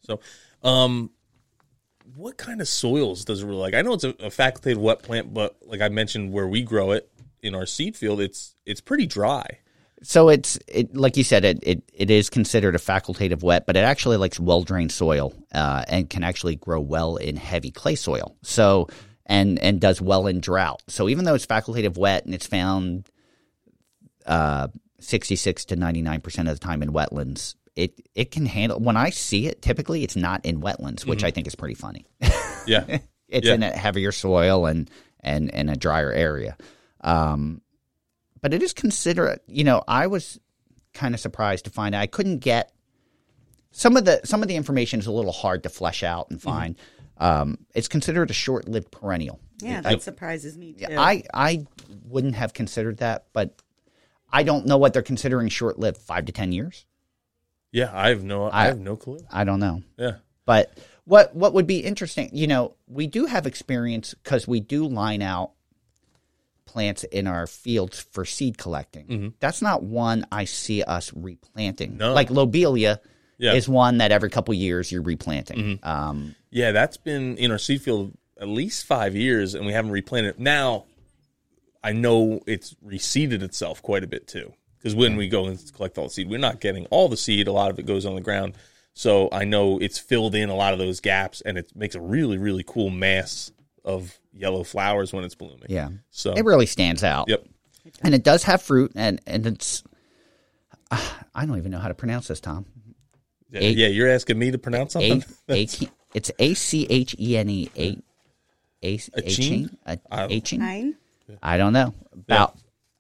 So, 0.06 0.20
um, 0.63 1.12
what 2.15 2.38
kind 2.38 2.62
of 2.62 2.68
soils 2.68 3.24
does 3.25 3.41
it 3.41 3.46
really 3.46 3.60
like? 3.60 3.74
I 3.74 3.82
know 3.82 3.94
it's 3.94 4.03
a, 4.03 4.10
a 4.10 4.30
facultative 4.30 4.77
wet 4.77 5.01
plant, 5.01 5.34
but 5.34 5.56
like 5.65 5.82
I 5.82 5.89
mentioned, 5.89 6.32
where 6.34 6.48
we 6.48 6.62
grow 6.62 6.91
it 6.91 7.10
in 7.41 7.56
our 7.56 7.65
seed 7.65 7.96
field, 7.96 8.20
it's 8.20 8.56
it's 8.65 8.82
pretty 8.82 9.08
dry. 9.08 9.60
So 10.03 10.30
it's 10.30 10.58
it 10.68 10.96
like 10.96 11.15
you 11.15 11.24
said 11.24 11.46
it 11.46 11.60
it, 11.62 11.84
it 11.94 12.10
is 12.10 12.30
considered 12.30 12.75
a 12.75 12.80
facultative 12.80 13.44
wet, 13.44 13.65
but 13.65 13.77
it 13.77 13.82
actually 13.82 14.18
likes 14.18 14.39
well 14.39 14.63
drained 14.63 14.91
soil 14.91 15.34
uh, 15.53 15.86
and 15.88 16.10
can 16.10 16.24
actually 16.24 16.56
grow 16.56 16.82
well 16.82 17.15
in 17.18 17.38
heavy 17.38 17.72
clay 17.72 17.96
soil. 17.96 18.36
So 18.41 18.88
and 19.32 19.58
and 19.60 19.80
does 19.80 20.02
well 20.02 20.28
in 20.28 20.42
drought. 20.42 20.84
So 20.88 21.08
even 21.10 21.24
though 21.26 21.34
it's 21.36 21.46
facultative 21.46 21.98
wet 21.98 22.26
and 22.26 22.36
it's 22.36 22.46
found 22.46 23.08
uh, 24.26 24.68
sixty 25.00 25.36
six 25.36 25.66
to 25.66 25.76
ninety 25.76 26.02
nine 26.02 26.22
percent 26.22 26.48
of 26.50 26.60
the 26.60 26.64
time 26.66 26.84
in 26.84 26.92
wetlands, 26.92 27.56
it 27.76 27.94
it 28.14 28.32
can 28.32 28.46
handle. 28.46 28.80
When 28.80 28.98
I 28.98 29.10
see 29.10 29.48
it, 29.48 29.62
typically 29.62 30.04
it's 30.04 30.16
not 30.16 30.46
in 30.46 30.62
wetlands, 30.62 31.06
which 31.06 31.24
I 31.24 31.32
think 31.32 31.48
is 31.48 31.56
pretty 31.56 31.76
funny 31.76 32.06
Yeah, 32.68 33.00
it's 33.30 33.48
Yeah. 33.48 33.54
in 33.56 33.64
a 33.64 33.72
heavier 33.72 34.12
soil 34.12 34.66
and 34.66 34.90
and 35.22 35.54
and 35.54 35.70
a 35.70 35.76
drier 35.76 36.12
area. 36.12 36.58
Um, 37.02 37.62
but 38.42 38.54
it 38.54 38.62
is 38.62 38.74
considerate. 38.74 39.42
You 39.48 39.64
know, 39.64 39.84
I 39.88 40.08
was 40.08 40.40
kind 40.94 41.14
of 41.16 41.22
surprised 41.22 41.66
to 41.66 41.72
find 41.72 41.96
I 41.96 42.06
couldn't 42.08 42.40
get 42.40 42.72
some 43.72 43.96
of 43.96 44.04
the 44.06 44.20
some 44.26 44.42
of 44.42 44.50
the 44.50 44.56
information 44.58 45.00
is 45.00 45.08
a 45.08 45.12
little 45.12 45.32
hard 45.32 45.64
to 45.64 45.70
flesh 45.70 46.04
out 46.04 46.30
and 46.30 46.42
find. 46.42 46.76
Um, 47.22 47.58
it's 47.75 47.88
considered 47.88 48.30
a 48.32 48.34
short-lived 48.34 48.92
perennial. 48.92 49.40
Yeah, 49.62 49.82
that 49.82 50.01
surprises 50.01 50.58
me 50.58 50.74
too. 50.74 50.88
I 50.98 51.24
I 51.34 51.66
wouldn't 52.06 52.36
have 52.36 52.54
considered 52.54 52.98
that, 52.98 53.28
but 53.32 53.62
I 54.32 54.44
don't 54.44 54.66
know 54.66 54.78
what 54.78 54.94
they're 54.94 55.01
considering 55.04 55.48
short-lived. 55.50 55.98
Five 56.00 56.25
to 56.25 56.32
ten 56.32 56.51
years. 56.51 56.86
Yeah, 57.72 57.92
I 57.94 58.10
have 58.10 58.24
no, 58.24 58.46
I, 58.48 58.63
I- 58.63 58.66
have 58.68 58.80
no 58.80 58.96
clue. 58.98 59.20
I 59.32 59.44
don't 59.44 59.60
know. 59.60 59.84
Yeah, 59.98 60.16
But 60.46 60.78
what 61.06 61.36
what 61.36 61.54
would 61.54 61.68
be 61.68 61.80
interesting, 61.80 62.30
you 62.34 62.48
know, 62.48 62.74
we 62.88 63.06
do 63.08 63.25
have 63.28 63.46
experience 63.46 64.13
because 64.16 64.48
we 64.48 64.60
do 64.60 64.88
line 64.88 65.22
out 65.22 65.51
plants 66.66 67.04
in 67.04 67.28
our 67.28 67.48
fields 67.48 68.00
for 68.12 68.24
seed 68.25 68.58
collecting. 68.58 69.34
That's 69.40 69.62
not 69.62 69.84
one 69.84 70.25
I 70.32 70.46
see 70.46 70.84
us 70.84 71.12
replanting. 71.13 71.98
No. 71.98 72.13
Like 72.13 72.30
lobelia 72.30 73.00
Yeah. 73.38 73.54
is 73.54 73.68
one 73.68 73.98
that 74.00 74.12
every 74.12 74.30
couple 74.30 74.54
years 74.54 74.92
you're 74.92 75.01
replanting. 75.01 75.80
Um, 75.84 76.36
yeah, 76.51 76.72
that's 76.72 76.98
been 76.98 77.36
in 77.38 77.50
our 77.51 77.58
seed 77.58 77.81
field 77.81 78.13
at 78.39 78.48
least 78.48 78.86
five 78.86 79.15
years, 79.15 79.53
and 79.55 79.65
we 79.65 79.74
haven't 79.74 79.91
replanted 79.91 80.36
it. 80.36 80.39
Now, 80.39 80.86
I 81.84 81.93
know 81.93 82.41
it's 82.46 82.75
reseeded 82.86 83.41
itself 83.41 83.81
quite 83.81 84.03
a 84.03 84.08
bit 84.08 84.27
too, 84.27 84.53
because 84.77 84.93
when 84.96 85.15
we 85.15 85.27
go 85.29 85.46
and 85.46 85.60
collect 85.74 85.98
all 85.98 86.05
the 86.05 86.10
seed, 86.12 86.29
we're 86.29 86.39
not 86.39 86.60
getting 86.60 86.86
all 86.88 87.08
the 87.10 87.17
seed. 87.17 87.48
A 87.48 87.51
lot 87.51 87.72
of 87.72 87.79
it 87.79 87.86
goes 87.86 88.05
on 88.05 88.15
the 88.15 88.22
ground. 88.22 88.55
So 88.93 89.29
I 89.31 89.46
know 89.46 89.77
it's 89.79 89.98
filled 89.98 90.36
in 90.36 90.50
a 90.50 90.55
lot 90.55 90.74
of 90.74 90.79
those 90.79 91.00
gaps, 91.00 91.41
and 91.41 91.58
it 91.58 91.72
makes 91.75 91.96
a 91.96 92.01
really, 92.01 92.38
really 92.38 92.63
cool 92.67 92.89
mass 92.89 93.51
of 93.86 94.20
yellow 94.34 94.63
flowers 94.63 95.12
when 95.13 95.24
it's 95.24 95.34
blooming. 95.36 95.65
yeah, 95.70 95.89
So 96.12 96.34
it 96.34 96.43
really 96.46 96.65
stands 96.65 97.03
out. 97.03 97.29
Yep. 97.29 97.46
and 98.03 98.13
it 98.13 98.24
does 98.24 98.43
have 98.43 98.62
fruit, 98.62 98.91
and 98.96 99.22
and 99.25 99.48
it's. 99.48 99.84
Ah, 100.91 101.20
I 101.34 101.46
don't 101.46 101.58
even 101.58 101.72
know 101.72 101.79
how 101.79 101.88
to 101.88 101.93
pronounce 101.93 102.27
this, 102.27 102.39
Tom. 102.41 102.65
Yeah, 103.50 103.62
Eight- 103.62 103.77
yeah, 103.77 103.88
you're 103.88 104.10
asking 104.10 104.38
me 104.39 104.51
to 104.51 104.58
pronounce 104.58 104.96
A, 104.96 105.10
something. 105.10 105.36
A, 105.50 105.67
it's 106.13 106.32
A 106.39 106.53
C 106.53 106.88
H 106.89 107.15
E 107.20 107.38
N 107.38 107.50
E 107.50 107.70
A. 107.77 107.98
A 108.84 108.98
Achene? 108.98 109.70
A 109.86 110.00
I- 110.12 110.41
Nine. 110.58 110.96
I 111.41 111.58
don't 111.58 111.74
know. 111.74 111.94
About 112.13 112.58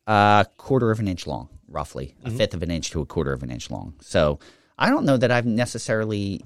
a 0.07 0.45
quarter 0.57 0.91
of 0.91 0.99
an 0.99 1.07
inch 1.07 1.25
long, 1.27 1.49
roughly 1.67 2.15
Mm-hmm. 2.23 2.35
a 2.35 2.37
fifth 2.37 2.53
of 2.53 2.61
an 2.63 2.69
inch 2.71 2.91
to 2.91 3.01
a 3.01 3.05
quarter 3.05 3.33
of 3.33 3.41
an 3.43 3.49
inch 3.51 3.69
long. 3.71 3.95
So 4.01 4.39
I 4.77 4.89
don't 4.89 5.05
know 5.05 5.17
that 5.17 5.31
I've 5.31 5.45
necessarily 5.45 6.43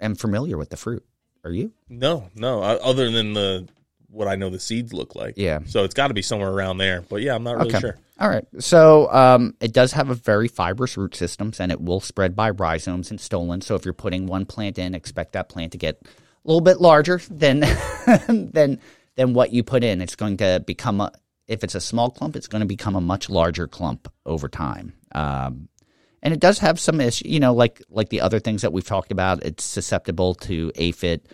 am 0.00 0.14
familiar 0.14 0.56
with 0.56 0.70
the 0.70 0.76
fruit. 0.76 1.04
Are 1.44 1.50
you? 1.50 1.72
No, 1.88 2.28
no. 2.36 2.62
uh, 2.62 2.78
Other 2.82 3.10
than 3.10 3.32
the 3.32 3.66
what 4.08 4.28
I 4.28 4.36
know 4.36 4.50
the 4.50 4.60
seeds 4.60 4.92
look 4.92 5.14
like. 5.16 5.34
Yeah. 5.38 5.60
So 5.66 5.84
it's 5.84 5.94
got 5.94 6.08
to 6.08 6.14
be 6.14 6.22
somewhere 6.22 6.50
around 6.50 6.76
there. 6.78 7.00
But 7.08 7.22
yeah, 7.22 7.34
I'm 7.34 7.42
not 7.42 7.56
really 7.56 7.80
sure. 7.80 7.96
All 8.22 8.28
right. 8.28 8.46
So 8.60 9.12
um, 9.12 9.56
it 9.60 9.72
does 9.72 9.90
have 9.92 10.08
a 10.08 10.14
very 10.14 10.46
fibrous 10.46 10.96
root 10.96 11.16
system, 11.16 11.52
and 11.58 11.72
it 11.72 11.80
will 11.80 11.98
spread 11.98 12.36
by 12.36 12.50
rhizomes 12.50 13.10
and 13.10 13.20
stolons. 13.20 13.66
So 13.66 13.74
if 13.74 13.84
you're 13.84 13.92
putting 13.92 14.28
one 14.28 14.46
plant 14.46 14.78
in, 14.78 14.94
expect 14.94 15.32
that 15.32 15.48
plant 15.48 15.72
to 15.72 15.78
get 15.78 16.00
a 16.04 16.08
little 16.44 16.60
bit 16.60 16.80
larger 16.80 17.20
than 17.28 17.60
than 18.28 18.78
than 19.16 19.34
what 19.34 19.52
you 19.52 19.64
put 19.64 19.82
in. 19.82 20.00
It's 20.00 20.14
going 20.14 20.36
to 20.36 20.62
become 20.64 21.00
a 21.00 21.10
if 21.48 21.64
it's 21.64 21.74
a 21.74 21.80
small 21.80 22.10
clump, 22.10 22.36
it's 22.36 22.46
going 22.46 22.60
to 22.60 22.66
become 22.66 22.94
a 22.94 23.00
much 23.00 23.28
larger 23.28 23.66
clump 23.66 24.06
over 24.24 24.48
time. 24.48 24.92
Um, 25.12 25.68
and 26.22 26.32
it 26.32 26.38
does 26.38 26.60
have 26.60 26.78
some 26.78 27.00
issue, 27.00 27.26
you 27.26 27.40
know, 27.40 27.52
like 27.52 27.82
like 27.90 28.10
the 28.10 28.20
other 28.20 28.38
things 28.38 28.62
that 28.62 28.72
we've 28.72 28.86
talked 28.86 29.10
about. 29.10 29.42
It's 29.42 29.64
susceptible 29.64 30.36
to 30.36 30.70
aphid 30.76 31.28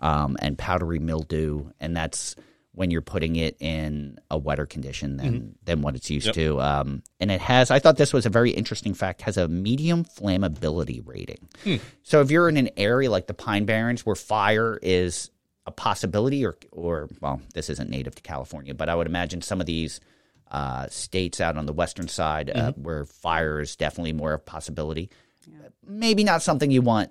um, 0.00 0.38
and 0.40 0.56
powdery 0.56 1.00
mildew, 1.00 1.70
and 1.78 1.94
that's 1.94 2.34
when 2.72 2.90
you're 2.90 3.02
putting 3.02 3.34
it 3.36 3.56
in 3.60 4.16
a 4.30 4.38
wetter 4.38 4.64
condition 4.64 5.16
than 5.16 5.56
than 5.64 5.82
what 5.82 5.96
it's 5.96 6.08
used 6.08 6.26
Yep. 6.26 6.34
to. 6.36 6.60
Um, 6.60 7.02
and 7.18 7.30
it 7.30 7.40
has, 7.40 7.70
I 7.70 7.80
thought 7.80 7.96
this 7.96 8.12
was 8.12 8.26
a 8.26 8.30
very 8.30 8.50
interesting 8.52 8.94
fact, 8.94 9.22
has 9.22 9.36
a 9.36 9.48
medium 9.48 10.04
flammability 10.04 11.02
rating. 11.04 11.48
So 12.02 12.20
if 12.20 12.30
you're 12.30 12.48
in 12.48 12.56
an 12.56 12.70
area 12.76 13.10
like 13.10 13.26
the 13.26 13.34
Pine 13.34 13.64
Barrens 13.64 14.06
where 14.06 14.14
fire 14.16 14.78
is 14.82 15.30
a 15.66 15.72
possibility, 15.72 16.46
or 16.46 16.56
or 16.70 17.08
well, 17.20 17.40
this 17.54 17.68
isn't 17.70 17.90
native 17.90 18.14
to 18.14 18.22
California, 18.22 18.72
but 18.74 18.88
I 18.88 18.94
would 18.94 19.06
imagine 19.08 19.42
some 19.42 19.60
of 19.60 19.66
these 19.66 20.00
uh, 20.50 20.86
states 20.88 21.40
out 21.40 21.56
on 21.56 21.66
the 21.66 21.72
western 21.72 22.08
side 22.08 22.50
uh, 22.50 22.72
where 22.72 23.04
fire 23.04 23.60
is 23.60 23.76
definitely 23.76 24.12
more 24.12 24.32
of 24.32 24.40
a 24.40 24.44
possibility. 24.44 25.10
Maybe 25.86 26.24
not 26.24 26.42
something 26.42 26.70
you 26.70 26.82
want 26.82 27.10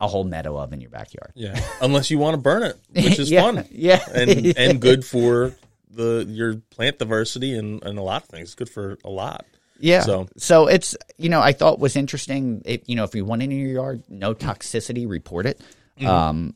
a 0.00 0.08
whole 0.08 0.24
meadow 0.24 0.56
of 0.58 0.72
in 0.72 0.80
your 0.80 0.90
backyard. 0.90 1.32
Yeah. 1.34 1.60
Unless 1.82 2.10
you 2.10 2.18
want 2.18 2.34
to 2.34 2.38
burn 2.38 2.62
it, 2.62 2.76
which 2.94 3.18
is 3.18 3.30
Yeah, 3.32 3.42
fun. 3.42 3.64
yeah. 3.70 4.00
And 4.14 4.30
and 4.56 4.80
good 4.80 5.04
for 5.04 5.54
the 5.90 6.24
your 6.28 6.56
plant 6.70 6.98
diversity 6.98 7.54
and, 7.56 7.82
and 7.84 7.98
a 7.98 8.02
lot 8.02 8.22
of 8.22 8.28
things. 8.28 8.48
It's 8.48 8.54
good 8.54 8.70
for 8.70 8.96
a 9.04 9.10
lot. 9.10 9.44
Yeah. 9.78 10.02
So- 10.02 10.28
So, 10.36 10.66
it's 10.68 10.96
you 11.18 11.28
know 11.28 11.40
I 11.40 11.52
thought 11.52 11.78
was 11.78 11.96
interesting. 11.96 12.62
It, 12.64 12.88
you 12.88 12.96
know 12.96 13.04
if 13.04 13.14
you 13.14 13.24
want 13.24 13.42
it 13.42 13.46
in 13.46 13.50
your 13.52 13.72
yard, 13.72 14.02
no 14.08 14.34
toxicity, 14.34 15.08
report 15.08 15.46
it. 15.46 15.60
Um, 16.06 16.54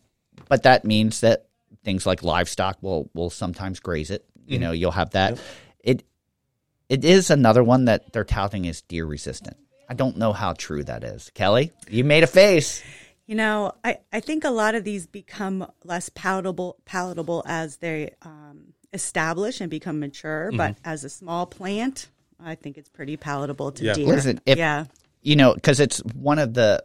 but 0.48 0.62
that 0.62 0.84
means 0.84 1.20
that 1.20 1.46
things 1.84 2.06
like 2.06 2.22
livestock 2.22 2.78
will 2.82 3.10
will 3.14 3.30
sometimes 3.30 3.80
graze 3.80 4.10
it. 4.10 4.24
You 4.46 4.58
know 4.58 4.72
you'll 4.72 4.90
have 4.92 5.10
that. 5.10 5.38
It 5.82 6.02
it 6.88 7.04
is 7.04 7.30
another 7.30 7.62
one 7.64 7.86
that 7.86 8.12
they're 8.12 8.24
touting 8.24 8.66
as 8.68 8.80
deer 8.82 9.04
resistant. 9.06 9.56
I 9.88 9.94
don't 9.94 10.16
know 10.16 10.32
how 10.32 10.52
true 10.54 10.82
that 10.84 11.04
is. 11.04 11.30
Kelly, 11.34 11.72
you 11.90 12.04
made 12.04 12.22
a 12.22 12.26
face. 12.26 12.82
You 13.26 13.34
know, 13.36 13.72
I, 13.82 13.98
I 14.12 14.20
think 14.20 14.44
a 14.44 14.50
lot 14.50 14.74
of 14.74 14.84
these 14.84 15.06
become 15.06 15.66
less 15.84 16.08
palatable 16.10 16.76
palatable 16.84 17.42
as 17.46 17.76
they 17.78 18.14
um, 18.22 18.74
establish 18.92 19.60
and 19.60 19.70
become 19.70 19.98
mature. 20.00 20.50
But 20.52 20.76
as 20.84 21.04
a 21.04 21.08
small 21.08 21.46
plant, 21.46 22.10
I 22.38 22.54
think 22.54 22.76
it's 22.76 22.90
pretty 22.90 23.16
palatable 23.16 23.72
to 23.72 23.84
Yeah. 23.84 23.94
deer. 23.94 24.06
Listen, 24.06 24.40
if- 24.44 24.58
yeah, 24.58 24.84
you 25.22 25.36
know 25.36 25.54
because 25.54 25.80
it's 25.80 25.98
one 26.14 26.38
of 26.38 26.54
the 26.54 26.84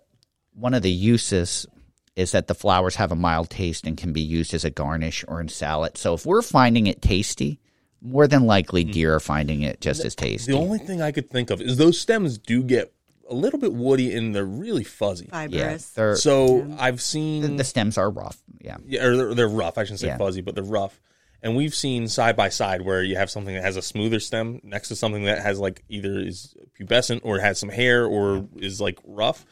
one 0.53 0.73
of 0.73 0.81
the 0.81 0.89
uses 0.91 1.67
is 2.15 2.31
that 2.31 2.47
the 2.47 2.55
flowers 2.55 2.95
have 2.95 3.11
a 3.11 3.15
mild 3.15 3.49
taste 3.49 3.85
and 3.85 3.97
can 3.97 4.11
be 4.13 4.21
used 4.21 4.53
as 4.53 4.65
a 4.65 4.69
garnish 4.69 5.23
or 5.27 5.39
in 5.39 5.47
salad 5.47 5.97
so 5.97 6.13
if 6.15 6.25
we're 6.25 6.41
finding 6.41 6.87
it 6.87 7.01
tasty 7.01 7.59
more 8.01 8.27
than 8.27 8.45
likely 8.45 8.83
deer 8.83 9.15
are 9.15 9.19
finding 9.19 9.61
it 9.61 9.79
just 9.79 10.03
as 10.03 10.15
tasty 10.15 10.51
The 10.53 10.57
only 10.57 10.79
thing 10.79 11.01
I 11.01 11.11
could 11.11 11.29
think 11.29 11.49
of 11.49 11.61
is 11.61 11.77
those 11.77 11.99
stems 11.99 12.37
do 12.37 12.63
get 12.63 12.93
a 13.29 13.33
little 13.35 13.59
bit 13.59 13.73
woody 13.73 14.15
and 14.15 14.33
they're 14.35 14.43
really 14.45 14.83
fuzzy. 14.83 15.29
yeah 15.31 15.47
fibrous. 15.47 15.89
they're, 15.91 16.15
So 16.15 16.75
I've 16.79 17.01
seen 17.01 17.57
the 17.57 17.63
stems 17.63 17.97
are 17.97 18.09
rough 18.09 18.37
yeah 18.59 18.77
yeah, 18.85 19.03
or 19.05 19.15
they're, 19.17 19.33
they're 19.35 19.47
rough. 19.47 19.77
I 19.77 19.83
shouldn't 19.83 19.99
say 20.01 20.07
Yeah. 20.07 20.17
fuzzy, 20.17 20.41
but 20.41 20.55
they're 20.55 20.63
rough. 20.63 20.99
And 21.41 21.55
we've 21.55 21.73
seen 21.73 22.09
side 22.09 22.35
by 22.35 22.49
side 22.49 22.81
where 22.81 23.01
you 23.01 23.15
have 23.15 23.29
something 23.29 23.55
that 23.55 23.63
has 23.63 23.77
a 23.77 23.81
smoother 23.81 24.19
stem 24.19 24.59
next 24.63 24.89
to 24.89 24.95
something 24.97 25.23
that 25.23 25.41
has 25.41 25.57
like 25.59 25.83
either 25.87 26.19
is 26.19 26.53
pubescent 26.77 27.21
or 27.23 27.39
has 27.39 27.57
some 27.57 27.69
hair 27.69 28.05
or 28.05 28.45
is 28.57 28.81
like 28.81 28.99
rough. 29.05 29.45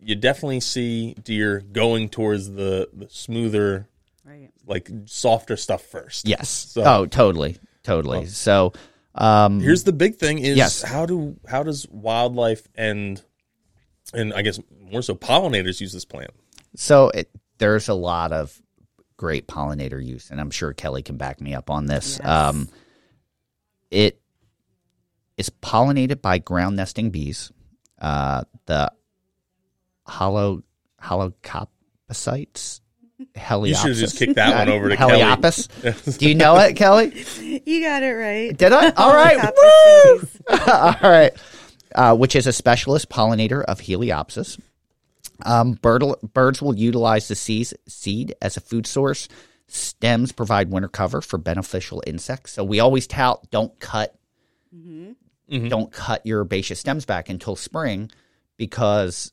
You 0.00 0.14
definitely 0.14 0.60
see 0.60 1.14
deer 1.22 1.60
going 1.60 2.08
towards 2.08 2.50
the, 2.50 2.88
the 2.94 3.08
smoother, 3.10 3.88
right. 4.24 4.48
like 4.66 4.90
softer 5.04 5.56
stuff 5.58 5.82
first. 5.82 6.26
yes 6.26 6.48
So- 6.48 6.82
oh 6.84 7.06
totally 7.06 7.58
totally 7.82 8.20
oh. 8.20 8.24
so 8.24 8.72
um 9.14 9.60
Here's 9.60 9.84
the 9.84 9.92
big 9.92 10.16
thing: 10.16 10.38
is 10.38 10.56
Yes. 10.56 10.82
how 10.82 11.06
do 11.06 11.36
how 11.46 11.62
does 11.62 11.86
wildlife 11.90 12.66
and 12.74 13.20
and 14.14 14.32
I 14.34 14.42
guess 14.42 14.58
more 14.80 15.02
so 15.02 15.14
pollinators 15.14 15.80
use 15.80 15.92
this 15.92 16.04
plant? 16.04 16.30
So 16.76 17.10
it, 17.10 17.30
there's 17.58 17.88
a 17.88 17.94
lot 17.94 18.32
of 18.32 18.60
great 19.16 19.46
pollinator 19.46 20.04
use, 20.04 20.30
and 20.30 20.40
I'm 20.40 20.50
sure 20.50 20.72
Kelly 20.72 21.02
can 21.02 21.16
back 21.16 21.40
me 21.40 21.54
up 21.54 21.70
on 21.70 21.86
this. 21.86 22.18
Yes. 22.18 22.26
Um, 22.28 22.68
it 23.90 24.20
is 25.36 25.48
pollinated 25.50 26.20
by 26.22 26.38
ground 26.38 26.76
nesting 26.76 27.10
bees. 27.10 27.52
Uh, 27.98 28.44
the 28.66 28.92
hollow 30.06 30.62
holocopsites. 31.02 32.80
Heliopsis. 33.34 33.68
You 33.68 33.74
should 33.74 33.88
have 33.88 33.96
just 33.96 34.18
kicked 34.18 34.34
that 34.36 34.66
one 34.66 34.68
over 34.68 34.88
to 34.88 34.96
Kelly. 34.96 35.20
Heliopis. 35.20 36.18
Do 36.18 36.28
you 36.28 36.34
know 36.34 36.56
it, 36.58 36.74
Kelly? 36.74 37.24
You 37.64 37.80
got 37.82 38.02
it 38.02 38.12
right. 38.12 38.56
Did 38.56 38.72
I? 38.72 38.90
All 38.90 39.14
right. 39.14 39.38
Copper 39.38 41.00
All 41.04 41.10
right. 41.10 41.32
Uh, 41.94 42.16
which 42.16 42.34
is 42.34 42.46
a 42.46 42.52
specialist 42.52 43.08
pollinator 43.08 43.62
of 43.64 43.80
Heliopsis. 43.80 44.58
Um, 45.44 45.72
bird, 45.72 46.04
birds 46.32 46.62
will 46.62 46.74
utilize 46.76 47.28
the 47.28 47.34
seeds, 47.34 47.74
seed 47.88 48.34
as 48.40 48.56
a 48.56 48.60
food 48.60 48.86
source. 48.86 49.28
Stems 49.66 50.32
provide 50.32 50.70
winter 50.70 50.88
cover 50.88 51.20
for 51.20 51.38
beneficial 51.38 52.02
insects. 52.06 52.52
So 52.52 52.64
we 52.64 52.80
always 52.80 53.06
tout 53.06 53.50
don't 53.50 53.78
cut 53.80 54.14
don't 55.68 55.92
cut 55.92 56.24
your 56.24 56.40
herbaceous 56.40 56.80
stems 56.80 57.04
back 57.04 57.28
until 57.28 57.56
spring 57.56 58.10
because 58.56 59.32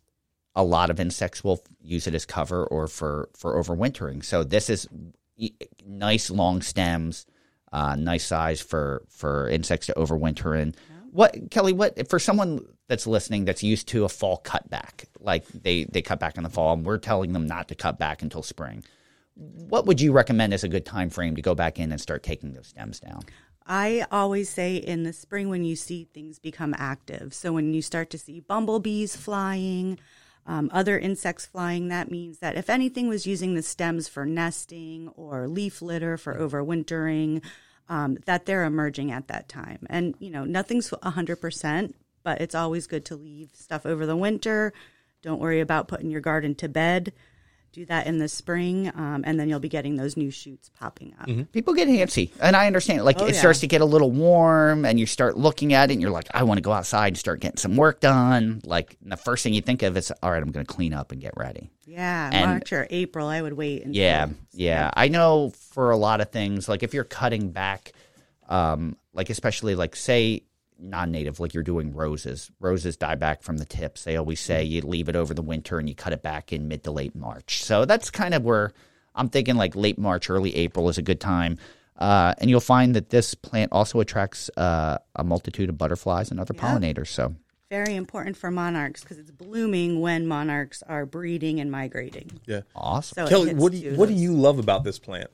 a 0.55 0.63
lot 0.63 0.89
of 0.89 0.99
insects 0.99 1.43
will 1.43 1.63
use 1.81 2.07
it 2.07 2.15
as 2.15 2.25
cover 2.25 2.65
or 2.65 2.87
for 2.87 3.29
for 3.35 3.61
overwintering. 3.61 4.23
So 4.23 4.43
this 4.43 4.69
is 4.69 4.87
nice 5.85 6.29
long 6.29 6.61
stems, 6.61 7.25
uh, 7.71 7.95
nice 7.95 8.25
size 8.25 8.61
for 8.61 9.03
for 9.09 9.47
insects 9.49 9.87
to 9.87 9.93
overwinter 9.93 10.59
in. 10.59 10.75
What 11.11 11.49
Kelly? 11.49 11.73
What 11.73 12.09
for 12.09 12.19
someone 12.19 12.65
that's 12.87 13.07
listening 13.07 13.45
that's 13.45 13.63
used 13.63 13.87
to 13.89 14.05
a 14.05 14.09
fall 14.09 14.41
cutback, 14.43 15.05
like 15.19 15.47
they 15.47 15.85
they 15.85 16.01
cut 16.01 16.19
back 16.19 16.37
in 16.37 16.43
the 16.43 16.49
fall, 16.49 16.73
and 16.73 16.85
we're 16.85 16.97
telling 16.97 17.33
them 17.33 17.47
not 17.47 17.67
to 17.69 17.75
cut 17.75 17.97
back 17.97 18.21
until 18.21 18.43
spring. 18.43 18.83
What 19.35 19.85
would 19.85 20.01
you 20.01 20.11
recommend 20.11 20.53
as 20.53 20.63
a 20.63 20.67
good 20.67 20.85
time 20.85 21.09
frame 21.09 21.35
to 21.35 21.41
go 21.41 21.55
back 21.55 21.79
in 21.79 21.91
and 21.91 22.01
start 22.01 22.23
taking 22.23 22.53
those 22.53 22.67
stems 22.67 22.99
down? 22.99 23.21
I 23.65 24.05
always 24.11 24.49
say 24.49 24.77
in 24.77 25.03
the 25.03 25.13
spring 25.13 25.47
when 25.47 25.63
you 25.63 25.75
see 25.75 26.03
things 26.03 26.39
become 26.39 26.75
active. 26.77 27.33
So 27.33 27.53
when 27.53 27.73
you 27.73 27.81
start 27.83 28.09
to 28.09 28.17
see 28.17 28.39
bumblebees 28.39 29.15
flying, 29.15 29.99
um, 30.45 30.69
other 30.73 30.97
insects 30.97 31.45
flying, 31.45 31.89
that 31.89 32.11
means 32.11 32.39
that 32.39 32.57
if 32.57 32.69
anything 32.69 33.07
was 33.07 33.27
using 33.27 33.53
the 33.53 33.61
stems 33.61 34.07
for 34.07 34.25
nesting 34.25 35.09
or 35.15 35.47
leaf 35.47 35.81
litter 35.81 36.17
for 36.17 36.35
overwintering, 36.35 37.43
um, 37.87 38.17
that 38.25 38.45
they're 38.45 38.65
emerging 38.65 39.11
at 39.11 39.27
that 39.27 39.49
time. 39.49 39.85
And, 39.89 40.15
you 40.19 40.29
know, 40.29 40.45
nothing's 40.45 40.89
100%, 40.89 41.93
but 42.23 42.41
it's 42.41 42.55
always 42.55 42.87
good 42.87 43.05
to 43.05 43.15
leave 43.15 43.51
stuff 43.53 43.85
over 43.85 44.05
the 44.05 44.15
winter. 44.15 44.73
Don't 45.21 45.41
worry 45.41 45.59
about 45.59 45.87
putting 45.87 46.11
your 46.11 46.21
garden 46.21 46.55
to 46.55 46.69
bed. 46.69 47.13
Do 47.71 47.85
that 47.85 48.07
in 48.07 48.17
the 48.17 48.27
spring, 48.27 48.87
um, 48.95 49.23
and 49.25 49.39
then 49.39 49.47
you'll 49.47 49.59
be 49.59 49.69
getting 49.69 49.95
those 49.95 50.17
new 50.17 50.31
shoots 50.31 50.69
popping 50.69 51.13
up. 51.19 51.27
People 51.51 51.73
get 51.75 51.87
antsy, 51.87 52.31
and 52.41 52.55
I 52.55 52.65
understand. 52.67 53.05
Like 53.05 53.21
Oh, 53.21 53.25
it 53.27 53.33
yeah. 53.35 53.39
starts 53.39 53.59
to 53.59 53.67
get 53.67 53.81
a 53.81 53.85
little 53.85 54.09
warm, 54.11 54.85
and 54.85 54.99
you 54.99 55.05
start 55.05 55.37
looking 55.37 55.73
at 55.73 55.89
it, 55.89 55.93
and 55.93 56.01
you're 56.01 56.09
like, 56.11 56.27
I 56.33 56.43
want 56.43 56.57
to 56.57 56.61
go 56.63 56.71
outside 56.71 57.07
and 57.09 57.17
start 57.17 57.39
getting 57.41 57.57
some 57.57 57.75
work 57.75 57.99
done. 57.99 58.61
Like 58.63 58.97
the 59.01 59.17
first 59.17 59.43
thing 59.43 59.53
you 59.53 59.61
think 59.61 59.83
of 59.83 59.95
is, 59.97 60.11
all 60.23 60.31
right, 60.31 60.41
I'm 60.41 60.51
going 60.51 60.65
to 60.65 60.73
clean 60.73 60.93
up 60.93 61.11
and 61.11 61.21
get 61.21 61.33
ready. 61.37 61.69
Yeah, 61.85 62.29
And- 62.33 62.51
March 62.51 62.73
or 62.73 62.87
April, 62.89 63.27
I 63.27 63.41
would 63.41 63.53
wait. 63.53 63.83
Until, 63.85 64.01
Yeah, 64.01 64.27
yeah. 64.53 64.89
I 64.93 65.07
know 65.07 65.51
for 65.71 65.91
a 65.91 65.97
lot 65.97 66.21
of 66.21 66.29
things, 66.31 66.67
like 66.69 66.81
if 66.83 66.93
you're 66.93 67.03
cutting 67.03 67.51
back, 67.51 67.93
um, 68.47 68.95
like 69.13 69.29
especially 69.29 69.75
like 69.75 69.95
say 69.95 70.43
non-native, 70.79 71.39
like 71.39 71.53
you're 71.53 71.63
doing 71.63 71.93
roses. 71.93 72.51
Roses 72.59 72.97
die 72.97 73.15
back 73.15 73.41
from 73.43 73.57
the 73.57 73.65
tips. 73.65 74.03
They 74.03 74.15
always 74.17 74.39
say 74.39 74.63
you 74.63 74.81
leave 74.81 75.09
it 75.09 75.15
over 75.15 75.33
the 75.33 75.41
winter 75.41 75.79
and 75.79 75.87
you 75.89 75.95
cut 75.95 76.13
it 76.13 76.21
back 76.21 76.53
in 76.53 76.67
mid 76.67 76.83
to 76.85 76.91
late 76.91 77.15
March. 77.15 77.63
So 77.63 77.85
that's 77.85 78.09
kind 78.09 78.33
of 78.33 78.43
where 78.43 78.71
I'm 79.15 79.29
thinking 79.29 79.55
like 79.55 79.75
late 79.75 79.97
March, 79.97 80.29
early 80.29 80.55
April 80.55 80.89
is 80.89 80.97
a 80.97 81.01
good 81.01 81.19
time. 81.19 81.57
Uh, 81.97 82.33
and 82.37 82.49
you'll 82.49 82.61
find 82.61 82.95
that 82.95 83.09
this 83.09 83.35
plant 83.35 83.73
also 83.73 83.99
attracts 83.99 84.49
uh, 84.55 84.97
a 85.15 85.23
multitude 85.23 85.67
of 85.67 85.77
butterflies 85.77 86.31
and 86.31 86.39
other 86.39 86.53
pollinators. 86.53 87.07
So 87.07 87.35
Very 87.69 87.95
important 87.95 88.37
for 88.37 88.49
monarchs 88.49 89.01
because 89.01 89.17
it's 89.17 89.31
blooming 89.31 89.99
when 89.99 90.25
monarchs 90.25 90.81
are 90.87 91.05
breeding 91.05 91.59
and 91.59 91.69
migrating. 91.69 92.39
Yeah. 92.45 92.61
awesome. 92.73 93.27
So 93.27 93.27
Kelly, 93.27 93.53
what 93.53 93.73
do 93.73 93.79
you 93.79 93.95
what 93.95 94.07
do 94.07 94.15
you 94.15 94.33
love 94.33 94.59
about 94.59 94.85
this 94.85 94.97
plant? 94.97 95.29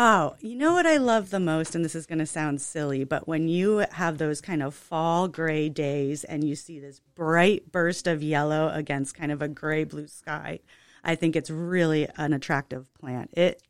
Oh, 0.00 0.36
you 0.38 0.54
know 0.54 0.74
what 0.74 0.86
I 0.86 0.96
love 0.96 1.30
the 1.30 1.40
most, 1.40 1.74
and 1.74 1.84
this 1.84 1.96
is 1.96 2.06
going 2.06 2.20
to 2.20 2.26
sound 2.26 2.60
silly, 2.60 3.02
but 3.02 3.26
when 3.26 3.48
you 3.48 3.84
have 3.90 4.16
those 4.18 4.40
kind 4.40 4.62
of 4.62 4.72
fall 4.72 5.26
gray 5.26 5.68
days 5.68 6.22
and 6.22 6.44
you 6.44 6.54
see 6.54 6.78
this 6.78 7.00
bright 7.16 7.72
burst 7.72 8.06
of 8.06 8.22
yellow 8.22 8.70
against 8.72 9.16
kind 9.16 9.32
of 9.32 9.42
a 9.42 9.48
gray 9.48 9.82
blue 9.82 10.06
sky, 10.06 10.60
I 11.02 11.16
think 11.16 11.34
it's 11.34 11.50
really 11.50 12.06
an 12.16 12.32
attractive 12.32 12.94
plant. 12.94 13.30
It 13.32 13.60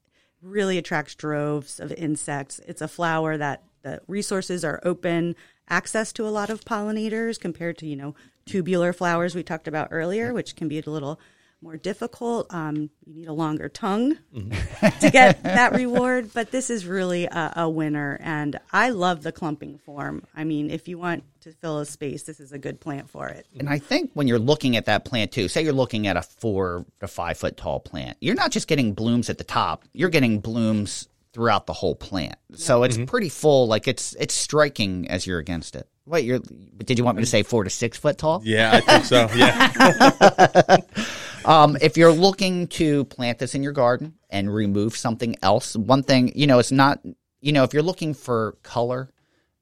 really 0.42 0.76
attracts 0.76 1.14
droves 1.14 1.80
of 1.80 1.92
insects. 1.92 2.61
It's 2.68 2.82
a 2.82 2.88
flower 2.88 3.38
that 3.38 3.62
the 3.80 4.02
resources 4.06 4.66
are 4.66 4.82
open 4.85 5.35
access 5.70 6.12
to 6.12 6.28
a 6.28 6.28
lot 6.28 6.50
of 6.50 6.62
pollinators 6.62 7.40
compared 7.40 7.78
to, 7.78 7.87
you 7.87 7.97
know, 7.97 8.14
tubular 8.44 8.92
flowers 8.92 9.35
we 9.35 9.42
talked 9.42 9.66
about 9.66 9.88
earlier, 9.90 10.35
which 10.35 10.56
can 10.56 10.68
be 10.68 10.78
a 10.78 10.90
little 10.90 11.18
more 11.61 11.77
difficult. 11.77 12.53
Um, 12.53 12.91
you 13.05 13.15
need 13.15 13.29
a 13.29 13.33
longer 13.33 13.69
tongue 13.69 14.17
to 14.33 15.11
get 15.11 15.43
that 15.43 15.73
reward, 15.73 16.31
but 16.33 16.50
this 16.50 16.71
is 16.71 16.87
really 16.87 17.25
a, 17.25 17.53
a 17.57 17.69
winner. 17.69 18.19
And 18.23 18.59
I 18.73 18.91
love 18.91 19.23
the 19.23 19.33
clumping 19.33 19.79
form. 19.79 20.25
I 20.35 20.45
mean, 20.45 20.71
if 20.71 20.88
you 20.88 20.99
want 20.99 21.25
to 21.41 21.53
fill 21.53 21.81
a 21.81 21.87
space, 21.87 22.23
this 22.25 22.41
is 22.41 22.53
a 22.53 22.59
good 22.59 22.81
plant 22.81 23.11
for 23.11 23.29
it. 23.29 23.47
And 23.59 23.69
I 23.69 23.79
think 23.79 24.11
when 24.15 24.29
you're 24.29 24.38
looking 24.38 24.77
at 24.77 24.87
that 24.87 25.05
plant 25.05 25.33
too, 25.33 25.49
say 25.49 25.62
you're 25.62 25.73
looking 25.73 26.07
at 26.07 26.17
a 26.17 26.23
four 26.23 26.85
to 27.00 27.09
five 27.09 27.38
foot 27.38 27.57
tall 27.57 27.81
plant, 27.81 28.17
you're 28.21 28.37
not 28.37 28.50
just 28.50 28.69
getting 28.69 28.93
blooms 28.93 29.29
at 29.31 29.38
the 29.38 29.45
top, 29.45 29.85
you're 29.93 30.11
getting 30.11 30.41
blooms 30.41 31.09
throughout 31.33 31.67
the 31.67 31.73
whole 31.73 31.95
plant. 31.95 32.37
So 32.55 32.83
it's 32.83 32.99
pretty 32.99 33.29
full. 33.29 33.67
Like 33.67 33.88
it's 33.88 34.15
it's 34.19 34.35
striking 34.35 35.09
as 35.09 35.27
you're 35.27 35.38
against 35.38 35.77
it. 35.77 35.88
Wait, 36.07 36.25
you're 36.25 36.38
did 36.38 36.99
you 36.99 37.05
want 37.05 37.17
me 37.17 37.23
to 37.23 37.29
say 37.29 37.43
four 37.43 37.65
to 37.65 37.71
six 37.71 37.99
foot 37.99 38.17
tall? 38.19 38.41
Yeah, 38.45 38.71
I 38.73 38.81
think 38.81 39.05
so. 39.05 39.29
Yeah. 39.35 40.79
Um, 41.49 41.78
if 41.81 41.97
you're 41.97 42.12
looking 42.12 42.67
to 42.69 43.07
plant 43.07 43.38
this 43.38 43.55
in 43.55 43.62
your 43.62 43.73
garden 43.73 44.17
and 44.28 44.52
remove 44.52 44.95
something 44.95 45.35
else, 45.43 45.75
one 45.75 46.02
thing, 46.02 46.31
you 46.37 46.47
know, 46.47 46.59
it's 46.59 46.71
not, 46.71 47.00
you 47.40 47.52
know, 47.52 47.64
if 47.64 47.73
you're 47.73 47.83
looking 47.83 48.12
for 48.12 48.59
color, 48.62 49.11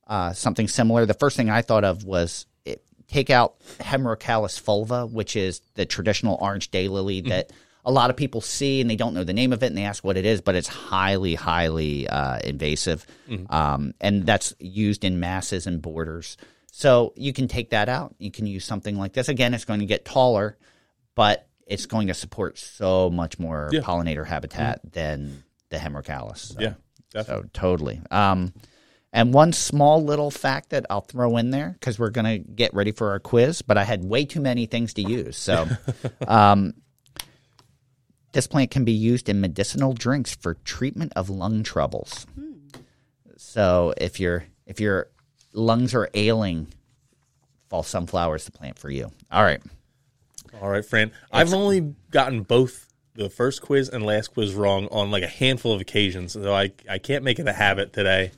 uh, 0.08 0.32
something 0.32 0.66
similar, 0.66 1.06
the 1.06 1.14
first 1.14 1.36
thing 1.36 1.48
I 1.48 1.62
thought 1.62 1.84
of 1.84 2.02
was 2.02 2.46
it, 2.64 2.82
take 3.06 3.30
out 3.30 3.60
Hemerocallis 3.78 4.60
fulva, 4.60 5.08
which 5.08 5.36
is 5.36 5.60
the 5.74 5.86
traditional 5.86 6.36
orange 6.40 6.72
daylily 6.72 7.24
that 7.28 7.52
a 7.84 7.92
lot 7.92 8.10
of 8.10 8.16
people 8.16 8.40
see 8.40 8.80
and 8.80 8.90
they 8.90 8.96
don't 8.96 9.14
know 9.14 9.22
the 9.22 9.32
name 9.32 9.52
of 9.52 9.62
it 9.62 9.66
and 9.66 9.78
they 9.78 9.84
ask 9.84 10.02
what 10.02 10.16
it 10.16 10.26
is, 10.26 10.40
but 10.40 10.56
it's 10.56 10.66
highly, 10.66 11.36
highly 11.36 12.08
uh, 12.08 12.40
invasive. 12.42 13.06
Um, 13.48 13.94
and 14.00 14.26
that's 14.26 14.54
used 14.58 15.04
in 15.04 15.20
masses 15.20 15.68
and 15.68 15.80
borders. 15.80 16.36
So 16.72 17.12
you 17.14 17.32
can 17.32 17.46
take 17.46 17.70
that 17.70 17.88
out. 17.88 18.16
You 18.18 18.32
can 18.32 18.48
use 18.48 18.64
something 18.64 18.96
like 18.98 19.12
this. 19.12 19.28
Again, 19.28 19.54
it's 19.54 19.64
going 19.64 19.78
to 19.80 19.86
get 19.86 20.04
taller, 20.04 20.58
but 21.14 21.46
it's 21.66 21.86
going 21.86 22.06
to 22.06 22.14
support 22.14 22.58
so 22.58 23.10
much 23.10 23.38
more 23.38 23.68
Yeah. 23.72 23.80
pollinator 23.80 24.24
habitat 24.26 24.80
than 24.92 25.42
the 25.70 25.76
Hemerocallis. 25.78 26.54
So, 26.54 26.60
Yeah, 26.60 26.74
definitely. 27.12 27.44
So 27.44 27.50
totally. 27.52 28.00
Um, 28.10 28.52
and 29.12 29.32
one 29.32 29.52
small 29.52 30.02
little 30.04 30.30
fact 30.30 30.70
that 30.70 30.86
I'll 30.90 31.00
throw 31.00 31.36
in 31.38 31.50
there 31.50 31.70
because 31.78 31.98
we're 31.98 32.10
going 32.10 32.24
to 32.44 32.50
get 32.50 32.74
ready 32.74 32.92
for 32.92 33.10
our 33.10 33.18
quiz, 33.18 33.62
but 33.62 33.78
I 33.78 33.84
had 33.84 34.04
way 34.04 34.24
too 34.26 34.40
many 34.40 34.66
things 34.66 34.94
to 34.94 35.02
use. 35.02 35.36
So, 35.36 35.66
um, 36.28 36.74
this 38.32 38.46
plant 38.46 38.70
can 38.70 38.84
be 38.84 38.92
used 38.92 39.28
in 39.30 39.40
medicinal 39.40 39.94
drinks 39.94 40.34
for 40.36 40.54
treatment 40.64 41.12
of 41.16 41.30
lung 41.30 41.62
troubles. 41.62 42.26
So 43.38 43.94
if 43.96 44.20
your 44.20 44.44
if 44.66 44.78
your 44.80 45.08
lungs 45.54 45.94
are 45.94 46.10
ailing, 46.12 46.66
false 47.70 47.88
sunflower 47.88 48.36
is 48.36 48.44
the 48.44 48.50
plant 48.52 48.78
for 48.78 48.90
you. 48.90 49.10
All 49.30 49.42
right. 49.42 49.62
All 50.60 50.68
right, 50.68 50.84
Fran. 50.84 51.12
I've 51.32 51.52
only 51.52 51.94
gotten 52.10 52.42
both 52.42 52.86
the 53.14 53.30
first 53.30 53.62
quiz 53.62 53.88
and 53.88 54.04
last 54.04 54.28
quiz 54.28 54.54
wrong 54.54 54.88
on 54.90 55.10
like 55.10 55.22
a 55.22 55.28
handful 55.28 55.72
of 55.72 55.80
occasions, 55.80 56.32
so 56.32 56.54
I 56.54 56.72
I 56.88 56.98
can't 56.98 57.24
make 57.24 57.38
it 57.38 57.48
a 57.48 57.52
habit 57.52 57.92
today. 57.92 58.32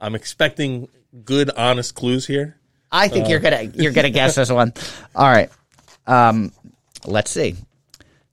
I'm 0.00 0.14
expecting 0.14 0.88
good, 1.24 1.50
honest 1.50 1.94
clues 1.94 2.26
here. 2.26 2.56
I 2.90 3.08
think 3.08 3.28
you're 3.28 3.40
gonna 3.40 3.62
you're 3.62 3.92
gonna 3.92 4.10
guess 4.10 4.34
this 4.34 4.50
one. 4.50 4.72
All 5.14 5.30
right. 5.30 5.50
Um, 6.06 6.52
let's 7.04 7.30
see. 7.30 7.56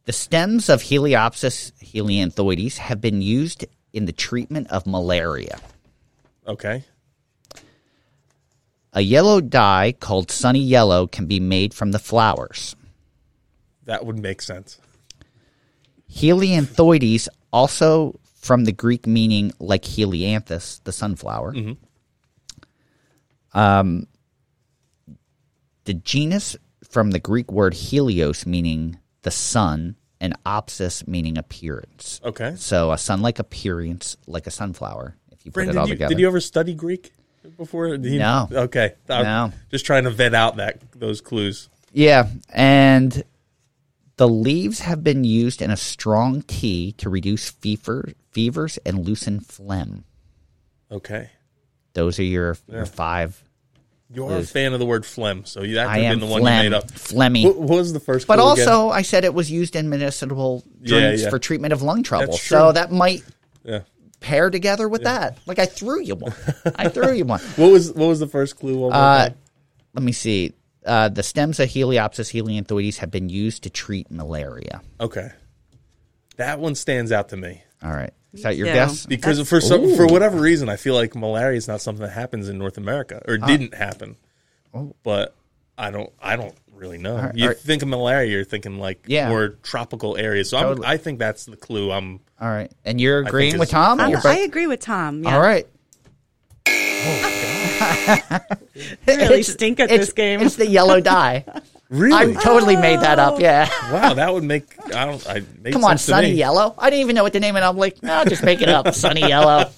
The 0.06 0.13
stems 0.13 0.69
of 0.69 0.82
Heliopsis 0.82 1.71
helianthoides 1.84 2.78
have 2.78 3.02
been 3.02 3.21
used 3.21 3.65
in 3.91 4.06
the 4.06 4.12
treatment 4.12 4.67
of 4.69 4.86
malaria. 4.86 5.60
Okay. 6.48 6.84
A 8.93 9.02
yellow 9.02 9.41
dye 9.41 9.93
called 10.00 10.32
sunny 10.32 10.62
yellow 10.62 11.08
can 11.08 11.26
be 11.26 11.39
made 11.39 11.74
from 11.74 11.91
the 11.91 12.00
flowers. 12.00 12.76
That 13.86 14.06
would 14.06 14.19
make 14.19 14.41
sense. 14.41 14.80
Helianthoides, 16.12 17.28
also 17.52 18.19
from 18.41 18.65
the 18.65 18.71
Greek 18.71 19.08
meaning 19.08 19.52
like 19.60 19.84
helianthus, 19.84 20.82
the 20.84 20.91
sunflower. 20.91 21.54
Um, 23.54 24.08
the 25.86 25.93
genus 25.93 26.56
from 26.89 27.12
the 27.12 27.19
Greek 27.19 27.52
word 27.52 27.74
helios, 27.74 28.45
meaning 28.45 29.00
the 29.21 29.32
sun, 29.32 29.95
and 30.19 30.36
opsis, 30.45 31.08
meaning 31.08 31.38
appearance. 31.38 32.19
Okay. 32.24 32.56
So 32.58 32.91
a 32.91 32.98
sun-like 32.98 33.39
appearance, 33.39 34.17
like 34.28 34.48
a 34.48 34.52
sunflower. 34.52 35.15
If 35.32 35.45
you 35.45 35.52
put 35.52 35.67
it 35.67 35.78
all 35.78 35.88
you, 35.88 35.93
together. 35.93 36.10
did 36.13 36.19
you 36.19 36.28
ever 36.28 36.39
study 36.39 36.74
Greek 36.74 37.13
before? 37.58 37.88
You- 37.95 38.19
No. 38.19 38.48
Okay. 38.52 38.93
I'm 39.10 39.24
No. 39.24 39.52
Just 39.71 39.86
trying 39.86 40.04
to 40.06 40.10
vet 40.12 40.34
out 40.34 40.58
that 40.58 40.80
those 40.93 41.21
clues. 41.21 41.69
Yeah, 41.93 42.28
and 42.50 43.24
the 44.17 44.28
leaves 44.28 44.80
have 44.80 45.04
been 45.04 45.23
used 45.23 45.62
in 45.62 45.71
a 45.71 45.78
strong 45.78 46.41
tea 46.43 46.93
to 46.93 47.10
reduce 47.10 47.49
fever, 47.49 48.10
fevers 48.32 48.78
and 48.86 49.06
loosen 49.06 49.39
phlegm. 49.39 50.06
Okay. 50.91 51.30
Those 51.93 52.19
are 52.19 52.23
your 52.23 52.58
your 52.71 52.86
five. 52.86 53.41
You 54.13 54.28
are 54.28 54.38
a 54.38 54.43
fan 54.43 54.73
of 54.73 54.80
the 54.80 54.86
word 54.86 55.04
phlegm, 55.06 55.45
so 55.45 55.62
that 55.62 55.88
I 55.88 55.95
could 55.95 56.04
have 56.06 56.19
been 56.19 56.19
the 56.19 56.25
one 56.32 56.41
you 56.41 56.45
phlegm, 56.47 56.65
made 56.65 56.73
up. 56.73 56.88
phlegmy. 56.91 57.43
What, 57.45 57.58
what 57.58 57.78
was 57.78 57.91
the 57.91 57.99
first? 57.99 58.28
But 58.28 58.38
clue 58.38 58.51
again? 58.54 58.69
also, 58.69 58.89
I 58.89 59.01
said 59.01 59.25
it 59.25 59.34
was 59.34 59.49
used 59.49 59.75
in 59.75 59.89
medicinal 59.89 60.63
Yeah, 60.82 60.99
drinks 60.99 61.23
yeah. 61.23 61.30
for 61.30 61.39
treatment 61.39 61.73
of 61.73 61.82
lung 61.82 62.04
trouble. 62.04 62.34
So 62.34 62.71
that 62.71 62.91
might 62.91 63.23
yeah. 63.63 63.82
pair 64.19 64.49
together 64.51 64.88
with 64.88 65.04
that. 65.04 65.39
Like 65.47 65.58
I 65.58 65.65
threw 65.65 66.01
you 66.01 66.15
one. 66.15 66.34
I 66.75 66.88
threw 66.88 67.13
you 67.13 67.25
one. 67.25 67.39
What 67.56 67.71
was 67.71 67.91
what 67.93 68.08
was 68.08 68.19
the 68.19 68.28
first 68.28 68.58
clue? 68.60 68.78
One 68.78 68.93
Uh, 68.93 69.30
let 69.93 70.04
me 70.04 70.12
see. 70.12 70.54
Uh, 70.86 71.10
the 71.10 71.24
stems 71.24 71.60
of 71.60 71.67
Heliopsis 71.69 72.32
helianthoides 72.32 72.98
have 72.98 73.10
been 73.12 73.28
used 73.30 73.63
to 73.63 73.69
treat 73.69 74.12
malaria. 74.12 74.82
Okay. 75.00 75.30
That 76.38 76.60
one 76.60 76.76
stands 76.76 77.12
out 77.12 77.30
to 77.30 77.38
me 77.38 77.63
All 77.82 77.91
right. 77.91 78.12
Is 78.34 78.43
that 78.43 78.56
your 78.58 78.67
too. 78.67 78.74
guess? 78.74 79.06
because 79.06 79.48
for 79.48 79.62
some 79.62 79.95
for 79.95 80.06
whatever 80.06 80.38
reason, 80.39 80.67
I 80.69 80.76
feel 80.76 80.93
like 80.93 81.15
malaria 81.15 81.58
is 81.58 81.67
not 81.67 81.80
something 81.82 82.04
that 82.06 82.12
happens 82.12 82.50
in 82.50 82.58
North 82.58 82.78
America 82.78 83.21
or 83.28 83.38
Ah. 83.41 83.45
didn't 83.48 83.74
happen. 83.74 84.17
Oh. 84.74 84.93
But 85.04 85.34
I 85.78 85.89
don't 85.91 86.12
I 86.21 86.36
don't 86.36 86.54
really 86.74 86.98
know. 86.98 87.15
right, 87.15 87.34
you 87.36 87.43
all 87.45 87.50
right. 87.50 87.58
think 87.58 87.82
of 87.82 87.88
malaria, 87.88 88.30
you're 88.30 88.43
thinking 88.43 88.78
like 88.78 89.06
Yeah. 89.08 89.30
more 89.30 89.50
tropical 89.63 90.17
areas. 90.17 90.50
So 90.50 90.58
I'm, 90.58 90.63
Totally. 90.65 90.88
I 90.88 90.98
think 90.98 91.19
that's 91.19 91.45
the 91.45 91.56
clue. 91.56 91.91
I'm 91.91 92.19
All 92.39 92.50
right. 92.50 92.69
And 92.84 93.00
you're 93.00 93.19
agreeing 93.19 93.58
with 93.58 93.69
Tom? 93.69 94.00
I'm- 94.02 94.19
I 94.26 94.39
agree 94.39 94.67
with 94.67 94.82
Tom. 94.82 95.24
Yeah. 95.24 95.34
All 95.36 95.41
right. 95.41 95.65
I 96.67 97.55
really 99.08 99.24
It's- 99.40 99.54
stink 99.54 99.80
at 99.80 99.90
this 99.90 100.14
game. 100.14 100.42
It's 100.42 100.56
the 100.56 100.68
yellow 100.68 101.00
dye. 101.02 101.46
Really? 101.88 102.36
I 102.36 102.42
totally 102.42 102.76
made 102.76 103.02
that 103.02 103.20
up. 103.20 103.40
Yeah. 103.40 103.70
wow, 103.94 104.16
that 104.16 104.34
would 104.34 104.44
make 104.44 104.64
I 104.96 105.06
don't. 105.06 105.30
I 105.30 105.44
made 105.62 105.72
Come 105.72 105.84
on, 105.86 105.92
sense 105.92 106.08
to 106.08 106.12
Sunny 106.14 106.32
me. 106.32 106.38
Yellow. 106.38 106.74
I 106.80 106.90
didn't 106.90 107.02
even 107.02 107.16
know 107.16 107.22
what 107.22 107.32
the 107.32 107.40
name, 107.40 107.56
and 107.56 107.64
I'm 107.64 107.78
like, 107.78 108.02
no, 108.02 108.26
just 108.26 108.44
make 108.44 108.62
it 108.64 108.70
up, 108.70 108.92
Sunny 108.96 109.22
Yellow. 109.22 109.70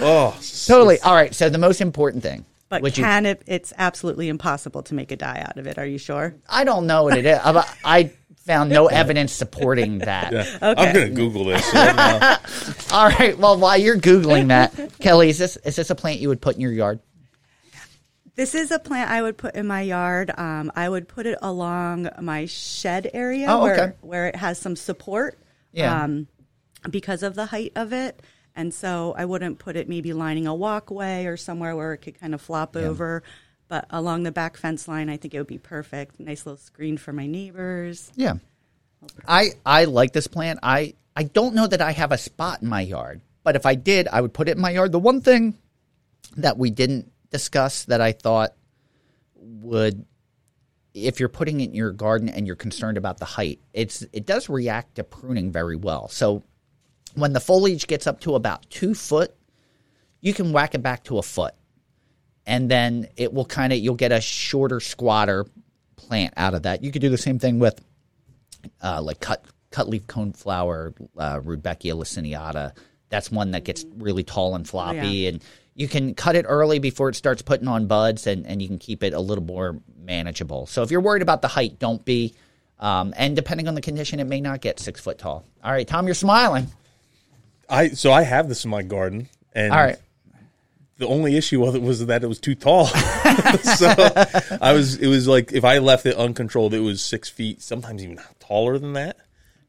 Oh, 0.00 0.38
totally. 0.66 1.00
All 1.00 1.14
right. 1.14 1.34
So 1.34 1.48
the 1.48 1.58
most 1.58 1.80
important 1.80 2.22
thing, 2.22 2.44
But 2.68 2.82
which 2.82 2.98
you, 2.98 3.04
can 3.04 3.24
it? 3.26 3.42
It's 3.46 3.72
absolutely 3.78 4.28
impossible 4.28 4.82
to 4.84 4.94
make 4.94 5.10
a 5.10 5.16
dye 5.16 5.42
out 5.44 5.58
of 5.58 5.66
it. 5.66 5.78
Are 5.78 5.86
you 5.86 5.98
sure? 5.98 6.34
I 6.48 6.64
don't 6.64 6.86
know 6.86 7.04
what 7.04 7.16
it 7.16 7.24
is. 7.26 7.38
I 7.42 7.66
I 7.82 8.10
found 8.48 8.70
no 8.70 8.86
evidence 8.86 9.32
supporting 9.32 9.98
that. 9.98 10.32
Yeah. 10.32 10.58
Okay. 10.60 10.88
I'm 10.88 10.94
gonna 10.94 11.10
Google 11.10 11.44
this. 11.44 11.64
So 11.64 11.78
I 11.78 11.86
don't 11.86 11.96
know. 12.20 12.96
All 12.96 13.08
right. 13.08 13.38
Well, 13.38 13.58
while 13.58 13.76
you're 13.78 13.96
googling 13.98 14.48
that, 14.48 14.74
Kelly, 14.98 15.28
is 15.28 15.38
this 15.38 15.56
is 15.58 15.76
this 15.76 15.90
a 15.90 15.94
plant 15.94 16.18
you 16.20 16.28
would 16.28 16.40
put 16.40 16.54
in 16.56 16.60
your 16.62 16.72
yard? 16.72 16.98
This 18.34 18.54
is 18.54 18.70
a 18.70 18.78
plant 18.78 19.10
I 19.10 19.20
would 19.20 19.36
put 19.36 19.54
in 19.56 19.66
my 19.66 19.82
yard. 19.82 20.30
Um, 20.36 20.70
I 20.76 20.88
would 20.88 21.08
put 21.08 21.26
it 21.26 21.38
along 21.42 22.08
my 22.20 22.46
shed 22.46 23.10
area 23.12 23.46
Oh, 23.50 23.62
where, 23.62 23.74
okay. 23.74 23.96
where 24.00 24.28
it 24.28 24.36
has 24.36 24.58
some 24.58 24.76
support 24.76 25.36
Yeah. 25.72 26.04
um, 26.04 26.28
because 26.88 27.22
of 27.24 27.34
the 27.34 27.46
height 27.46 27.72
of 27.74 27.92
it. 27.92 28.22
And 28.54 28.72
so 28.72 29.12
I 29.18 29.24
wouldn't 29.24 29.58
put 29.58 29.76
it 29.76 29.88
maybe 29.88 30.12
lining 30.12 30.46
a 30.46 30.54
walkway 30.54 31.26
or 31.26 31.36
somewhere 31.36 31.74
where 31.74 31.92
it 31.94 31.98
could 31.98 32.18
kind 32.20 32.32
of 32.32 32.40
flop 32.40 32.76
over. 32.76 33.24
But 33.68 33.86
along 33.90 34.22
the 34.22 34.32
back 34.32 34.56
fence 34.56 34.88
line, 34.88 35.10
I 35.10 35.16
think 35.16 35.34
it 35.34 35.38
would 35.38 35.46
be 35.46 35.58
perfect. 35.58 36.18
Nice 36.18 36.46
little 36.46 36.56
screen 36.56 36.96
for 36.96 37.12
my 37.12 37.26
neighbors. 37.26 38.10
Yeah. 38.16 38.34
I 39.26 39.50
I 39.64 39.84
like 39.84 40.12
this 40.12 40.26
plant. 40.26 40.60
I 40.62 40.94
I 41.14 41.24
don't 41.24 41.54
know 41.54 41.66
that 41.66 41.82
I 41.82 41.92
have 41.92 42.12
a 42.12 42.18
spot 42.18 42.62
in 42.62 42.68
my 42.68 42.80
yard, 42.80 43.20
but 43.44 43.56
if 43.56 43.66
I 43.66 43.74
did, 43.74 44.08
I 44.08 44.20
would 44.20 44.32
put 44.32 44.48
it 44.48 44.56
in 44.56 44.62
my 44.62 44.70
yard. 44.70 44.92
The 44.92 44.98
one 44.98 45.20
thing 45.20 45.58
that 46.36 46.58
we 46.58 46.70
didn't 46.70 47.12
discuss 47.30 47.84
that 47.84 48.00
I 48.00 48.12
thought 48.12 48.54
would 49.34 50.04
if 50.94 51.20
you're 51.20 51.28
putting 51.28 51.60
it 51.60 51.70
in 51.70 51.74
your 51.74 51.92
garden 51.92 52.28
and 52.28 52.46
you're 52.46 52.56
concerned 52.56 52.98
about 52.98 53.18
the 53.18 53.24
height, 53.24 53.60
it's 53.72 54.04
it 54.12 54.26
does 54.26 54.48
react 54.48 54.96
to 54.96 55.04
pruning 55.04 55.52
very 55.52 55.76
well. 55.76 56.08
So 56.08 56.42
when 57.14 57.32
the 57.32 57.40
foliage 57.40 57.86
gets 57.86 58.06
up 58.06 58.20
to 58.20 58.34
about 58.34 58.68
two 58.70 58.94
foot, 58.94 59.34
you 60.20 60.34
can 60.34 60.52
whack 60.52 60.74
it 60.74 60.82
back 60.82 61.04
to 61.04 61.18
a 61.18 61.22
foot. 61.22 61.54
And 62.48 62.70
then 62.70 63.06
it 63.16 63.32
will 63.32 63.44
kind 63.44 63.72
of 63.74 63.78
you'll 63.78 63.94
get 63.94 64.10
a 64.10 64.20
shorter, 64.22 64.80
squatter 64.80 65.46
plant 65.96 66.32
out 66.36 66.54
of 66.54 66.62
that. 66.62 66.82
You 66.82 66.90
could 66.90 67.02
do 67.02 67.10
the 67.10 67.18
same 67.18 67.38
thing 67.38 67.58
with 67.58 67.80
uh, 68.82 69.02
like 69.02 69.20
cut 69.20 69.44
cut 69.70 69.86
leaf 69.88 70.06
coneflower, 70.06 70.94
uh, 71.18 71.40
Rudbeckia 71.40 71.94
laciniata. 71.94 72.72
That's 73.10 73.30
one 73.30 73.50
that 73.50 73.64
gets 73.64 73.84
really 73.98 74.24
tall 74.24 74.54
and 74.54 74.66
floppy, 74.66 74.96
Yeah. 75.08 75.28
and 75.28 75.44
you 75.74 75.88
can 75.88 76.14
cut 76.14 76.36
it 76.36 76.46
early 76.48 76.78
before 76.78 77.10
it 77.10 77.16
starts 77.16 77.42
putting 77.42 77.68
on 77.68 77.86
buds, 77.86 78.26
and, 78.26 78.46
and 78.46 78.60
you 78.60 78.66
can 78.66 78.78
keep 78.78 79.02
it 79.02 79.12
a 79.12 79.20
little 79.20 79.44
more 79.44 79.78
manageable. 80.02 80.66
So 80.66 80.82
if 80.82 80.90
you're 80.90 81.00
worried 81.02 81.22
about 81.22 81.42
the 81.42 81.48
height, 81.48 81.78
don't 81.78 82.02
be. 82.04 82.34
Um, 82.80 83.12
and 83.16 83.36
depending 83.36 83.68
on 83.68 83.74
the 83.74 83.80
condition, 83.82 84.20
it 84.20 84.24
may 84.24 84.40
not 84.40 84.60
get 84.62 84.80
six 84.80 85.00
foot 85.00 85.18
tall. 85.18 85.44
All 85.62 85.70
right, 85.72 85.86
Tom, 85.86 86.06
you're 86.06 86.14
smiling. 86.14 86.68
I 87.68 87.88
so 87.88 88.10
I 88.10 88.22
have 88.22 88.48
this 88.48 88.64
in 88.64 88.70
my 88.70 88.82
garden, 88.82 89.28
and 89.52 89.72
All 89.72 89.78
right, 89.78 89.98
the 90.98 91.06
only 91.06 91.36
issue 91.36 91.64
with 91.64 91.74
it 91.76 91.82
was 91.82 92.04
that 92.06 92.22
it 92.22 92.26
was 92.26 92.40
too 92.40 92.54
tall. 92.54 92.86
so 93.62 93.86
I 94.60 94.72
was, 94.72 94.96
it 94.96 95.06
was 95.06 95.26
like 95.28 95.52
if 95.52 95.64
I 95.64 95.78
left 95.78 96.06
it 96.06 96.16
uncontrolled, 96.16 96.74
it 96.74 96.80
was 96.80 97.00
six 97.00 97.28
feet, 97.28 97.62
sometimes 97.62 98.02
even 98.04 98.20
taller 98.40 98.78
than 98.78 98.92
that. 98.94 99.16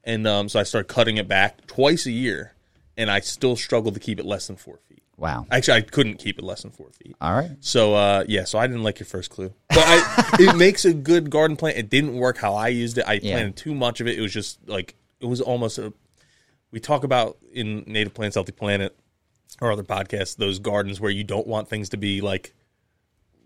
And 0.03 0.27
um, 0.27 0.49
so 0.49 0.59
I 0.59 0.63
started 0.63 0.87
cutting 0.87 1.17
it 1.17 1.27
back 1.27 1.65
twice 1.67 2.05
a 2.05 2.11
year, 2.11 2.53
and 2.97 3.11
I 3.11 3.19
still 3.19 3.55
struggled 3.55 3.93
to 3.93 3.99
keep 3.99 4.19
it 4.19 4.25
less 4.25 4.47
than 4.47 4.55
four 4.55 4.79
feet. 4.87 5.03
wow. 5.17 5.45
Actually, 5.51 5.77
I 5.77 5.81
couldn't 5.81 6.15
keep 6.17 6.39
it 6.39 6.43
less 6.45 6.63
than 6.63 6.71
four 6.71 6.89
feet. 6.91 7.15
All 7.21 7.33
right, 7.33 7.51
So 7.59 7.93
uh, 7.93 8.23
yeah, 8.27 8.45
so 8.45 8.57
I 8.57 8.65
didn't 8.65 8.83
like 8.83 8.99
your 8.99 9.05
first 9.07 9.29
clue, 9.29 9.53
but 9.69 9.83
I, 9.85 10.29
it 10.39 10.55
makes 10.55 10.85
a 10.85 10.93
good 10.93 11.29
garden 11.29 11.57
plant. 11.57 11.77
It 11.77 11.89
didn't 11.89 12.15
work 12.15 12.37
how 12.37 12.55
I 12.55 12.69
used 12.69 12.97
it. 12.97 13.03
I 13.07 13.13
Yeah. 13.21 13.35
planted 13.35 13.55
too 13.57 13.75
much 13.75 14.01
of 14.01 14.07
it. 14.07 14.17
It 14.17 14.21
was 14.21 14.33
just 14.33 14.57
like 14.67 14.95
it 15.19 15.25
was 15.27 15.41
almost 15.41 15.77
a. 15.77 15.93
We 16.71 16.79
talk 16.79 17.03
about 17.03 17.37
in 17.51 17.83
Native 17.87 18.13
Plants 18.13 18.35
Healthy 18.35 18.51
Planet 18.53 18.95
or 19.61 19.71
other 19.71 19.83
podcasts 19.83 20.35
those 20.37 20.59
gardens 20.59 20.99
where 20.99 21.11
you 21.11 21.23
don't 21.23 21.47
want 21.47 21.67
things 21.69 21.89
to 21.89 21.97
be 21.97 22.21
like 22.21 22.53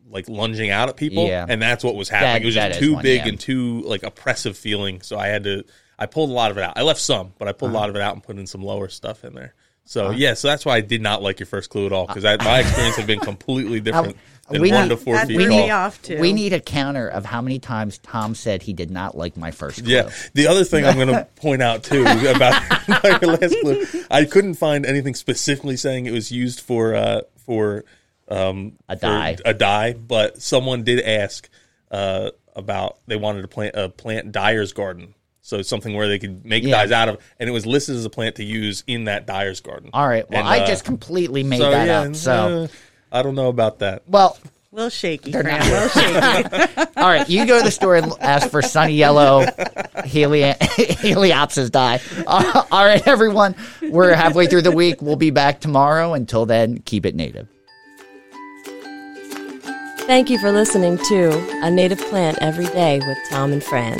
like 0.10 0.28
lunging 0.28 0.70
out 0.70 0.90
at 0.90 0.98
people, 0.98 1.26
Yeah. 1.26 1.46
and 1.48 1.62
that's 1.62 1.84
what 1.84 1.96
was 1.96 2.10
happening. 2.10 2.34
That- 2.34 2.42
it 2.42 2.46
was 2.46 2.56
just 2.56 2.80
too 2.80 2.94
one, 2.96 3.04
big 3.04 3.22
yeah. 3.22 3.28
and 3.30 3.40
too 3.40 3.82
like 3.84 4.04
oppressive 4.04 4.58
feeling. 4.58 5.02
So 5.02 5.18
I 5.18 5.28
had 5.28 5.44
to. 5.46 5.64
I 5.98 6.08
pulled 6.08 6.30
a 6.30 6.34
lot 6.34 6.52
of 6.52 6.58
it 6.58 6.64
out. 6.64 6.74
I 6.76 6.82
left 6.82 7.00
some, 7.00 7.34
but 7.40 7.48
I 7.48 7.54
pulled 7.54 7.70
Uh-huh. 7.72 7.78
a 7.78 7.82
lot 7.82 7.90
of 7.90 7.96
it 7.96 8.02
out 8.02 8.14
and 8.14 8.22
put 8.24 8.38
in 8.38 8.46
some 8.48 8.62
lower 8.64 8.90
stuff 8.90 9.24
in 9.24 9.34
there. 9.34 9.54
So 9.86 10.12
yeah, 10.12 10.34
so 10.34 10.48
that's 10.48 10.66
why 10.66 10.76
I 10.78 10.82
did 10.82 11.02
not 11.02 11.22
like 11.22 11.40
your 11.40 11.48
first 11.48 11.70
clue 11.70 11.86
at 11.86 11.92
all 11.92 12.08
because 12.08 12.24
my 12.24 12.60
experience 12.60 12.96
had 12.96 13.06
been 13.08 13.20
completely 13.20 13.80
different 13.80 14.18
than 14.50 14.62
we 14.62 14.72
one 14.72 14.84
need- 14.84 14.90
to 14.90 14.98
four 14.98 15.18
feet 15.26 15.36
threw 15.36 15.50
tall. 15.50 15.72
off 15.72 16.02
too. 16.02 16.20
we 16.20 16.32
need 16.34 16.54
a 16.54 16.60
counter 16.60 17.08
of 17.08 17.26
how 17.26 17.42
many 17.42 17.60
times 17.60 17.98
Tom 18.00 18.34
said 18.36 18.62
he 18.64 18.74
did 18.74 18.90
not 18.92 19.18
like 19.18 19.36
my 19.38 19.52
first. 19.52 19.84
Clue. 19.84 19.94
Yeah. 19.94 20.10
The 20.34 20.48
other 20.48 20.64
thing 20.64 20.86
I'm 20.86 20.96
going 20.96 21.08
to 21.10 21.28
point 21.36 21.62
out 21.62 21.84
too 21.84 22.02
about 22.04 22.62
your 23.22 23.32
last 23.38 23.56
clue, 23.62 23.86
I 24.10 24.26
couldn't 24.26 24.56
find 24.56 24.86
anything 24.86 25.16
specifically 25.16 25.76
saying 25.78 26.06
it 26.06 26.12
was 26.12 26.32
used 26.32 26.62
for 26.62 26.96
uh, 26.96 27.22
for 27.46 27.84
um, 28.30 28.74
A 28.88 28.96
for 28.96 29.02
dye. 29.02 29.38
a 29.46 29.54
dye, 29.54 29.94
but 29.94 30.42
someone 30.42 30.84
did 30.84 31.02
ask 31.02 31.50
uh, 31.92 32.32
about 32.56 33.00
they 33.08 33.18
wanted 33.18 33.42
to 33.44 33.48
plant 33.50 33.76
a 33.76 33.90
plant 33.90 34.32
dyer's 34.32 34.72
garden. 34.74 35.14
So 35.46 35.62
something 35.62 35.94
where 35.94 36.08
they 36.08 36.20
could 36.20 36.46
make 36.46 36.64
Yeah. 36.64 36.78
dyes 36.78 36.92
out 36.94 37.10
of, 37.10 37.18
and 37.38 37.50
it 37.50 37.52
was 37.52 37.66
listed 37.66 37.96
as 37.98 38.06
a 38.06 38.10
plant 38.10 38.36
to 38.38 38.46
use 38.46 38.84
in 38.88 39.04
that 39.06 39.28
dyer's 39.28 39.60
garden. 39.60 39.90
All 39.94 40.08
right. 40.08 40.28
Well, 40.30 40.40
And, 40.40 40.48
I 40.48 40.60
uh, 40.62 40.68
just 40.68 40.86
completely 40.86 41.44
made 41.44 41.60
so, 41.60 41.70
that 41.70 41.86
yeah, 41.86 42.00
up. 42.02 42.16
So, 42.16 42.32
uh, 42.64 42.68
I 43.12 43.22
don't 43.24 43.36
know 43.36 43.50
about 43.50 43.80
that. 43.80 44.04
well, 44.08 44.38
A 44.72 44.76
little 44.76 44.90
shaky, 44.90 45.32
They're 45.32 45.44
Fran. 45.44 45.60
not- 45.60 45.68
A 45.68 45.72
little 45.72 45.90
shaky. 46.70 46.92
All 46.98 47.10
right, 47.10 47.30
you 47.30 47.46
go 47.46 47.58
to 47.60 47.64
the 47.66 47.72
store 47.72 47.98
and 47.98 48.14
ask 48.22 48.50
for 48.50 48.62
Sunny 48.62 48.94
Yellow 48.94 49.46
Heli- 50.06 50.54
Heliopsis 50.54 51.70
dye. 51.70 52.00
Uh, 52.26 52.64
all 52.72 52.86
right, 52.86 53.06
everyone, 53.06 53.54
we're 53.90 54.14
halfway 54.14 54.48
through 54.48 54.62
the 54.62 54.72
week. 54.72 55.02
We'll 55.02 55.18
be 55.18 55.30
back 55.30 55.60
tomorrow. 55.60 56.14
Until 56.14 56.46
then, 56.46 56.78
keep 56.80 57.06
it 57.06 57.16
native. 57.16 57.50
Thank 60.08 60.30
you 60.30 60.40
for 60.40 60.52
listening 60.54 60.98
to 61.10 61.32
A 61.66 61.70
Native 61.70 62.00
Plant 62.10 62.38
Every 62.42 62.66
Day 62.68 63.00
with 63.06 63.18
Tom 63.30 63.52
and 63.52 63.62
Fran. 63.64 64.00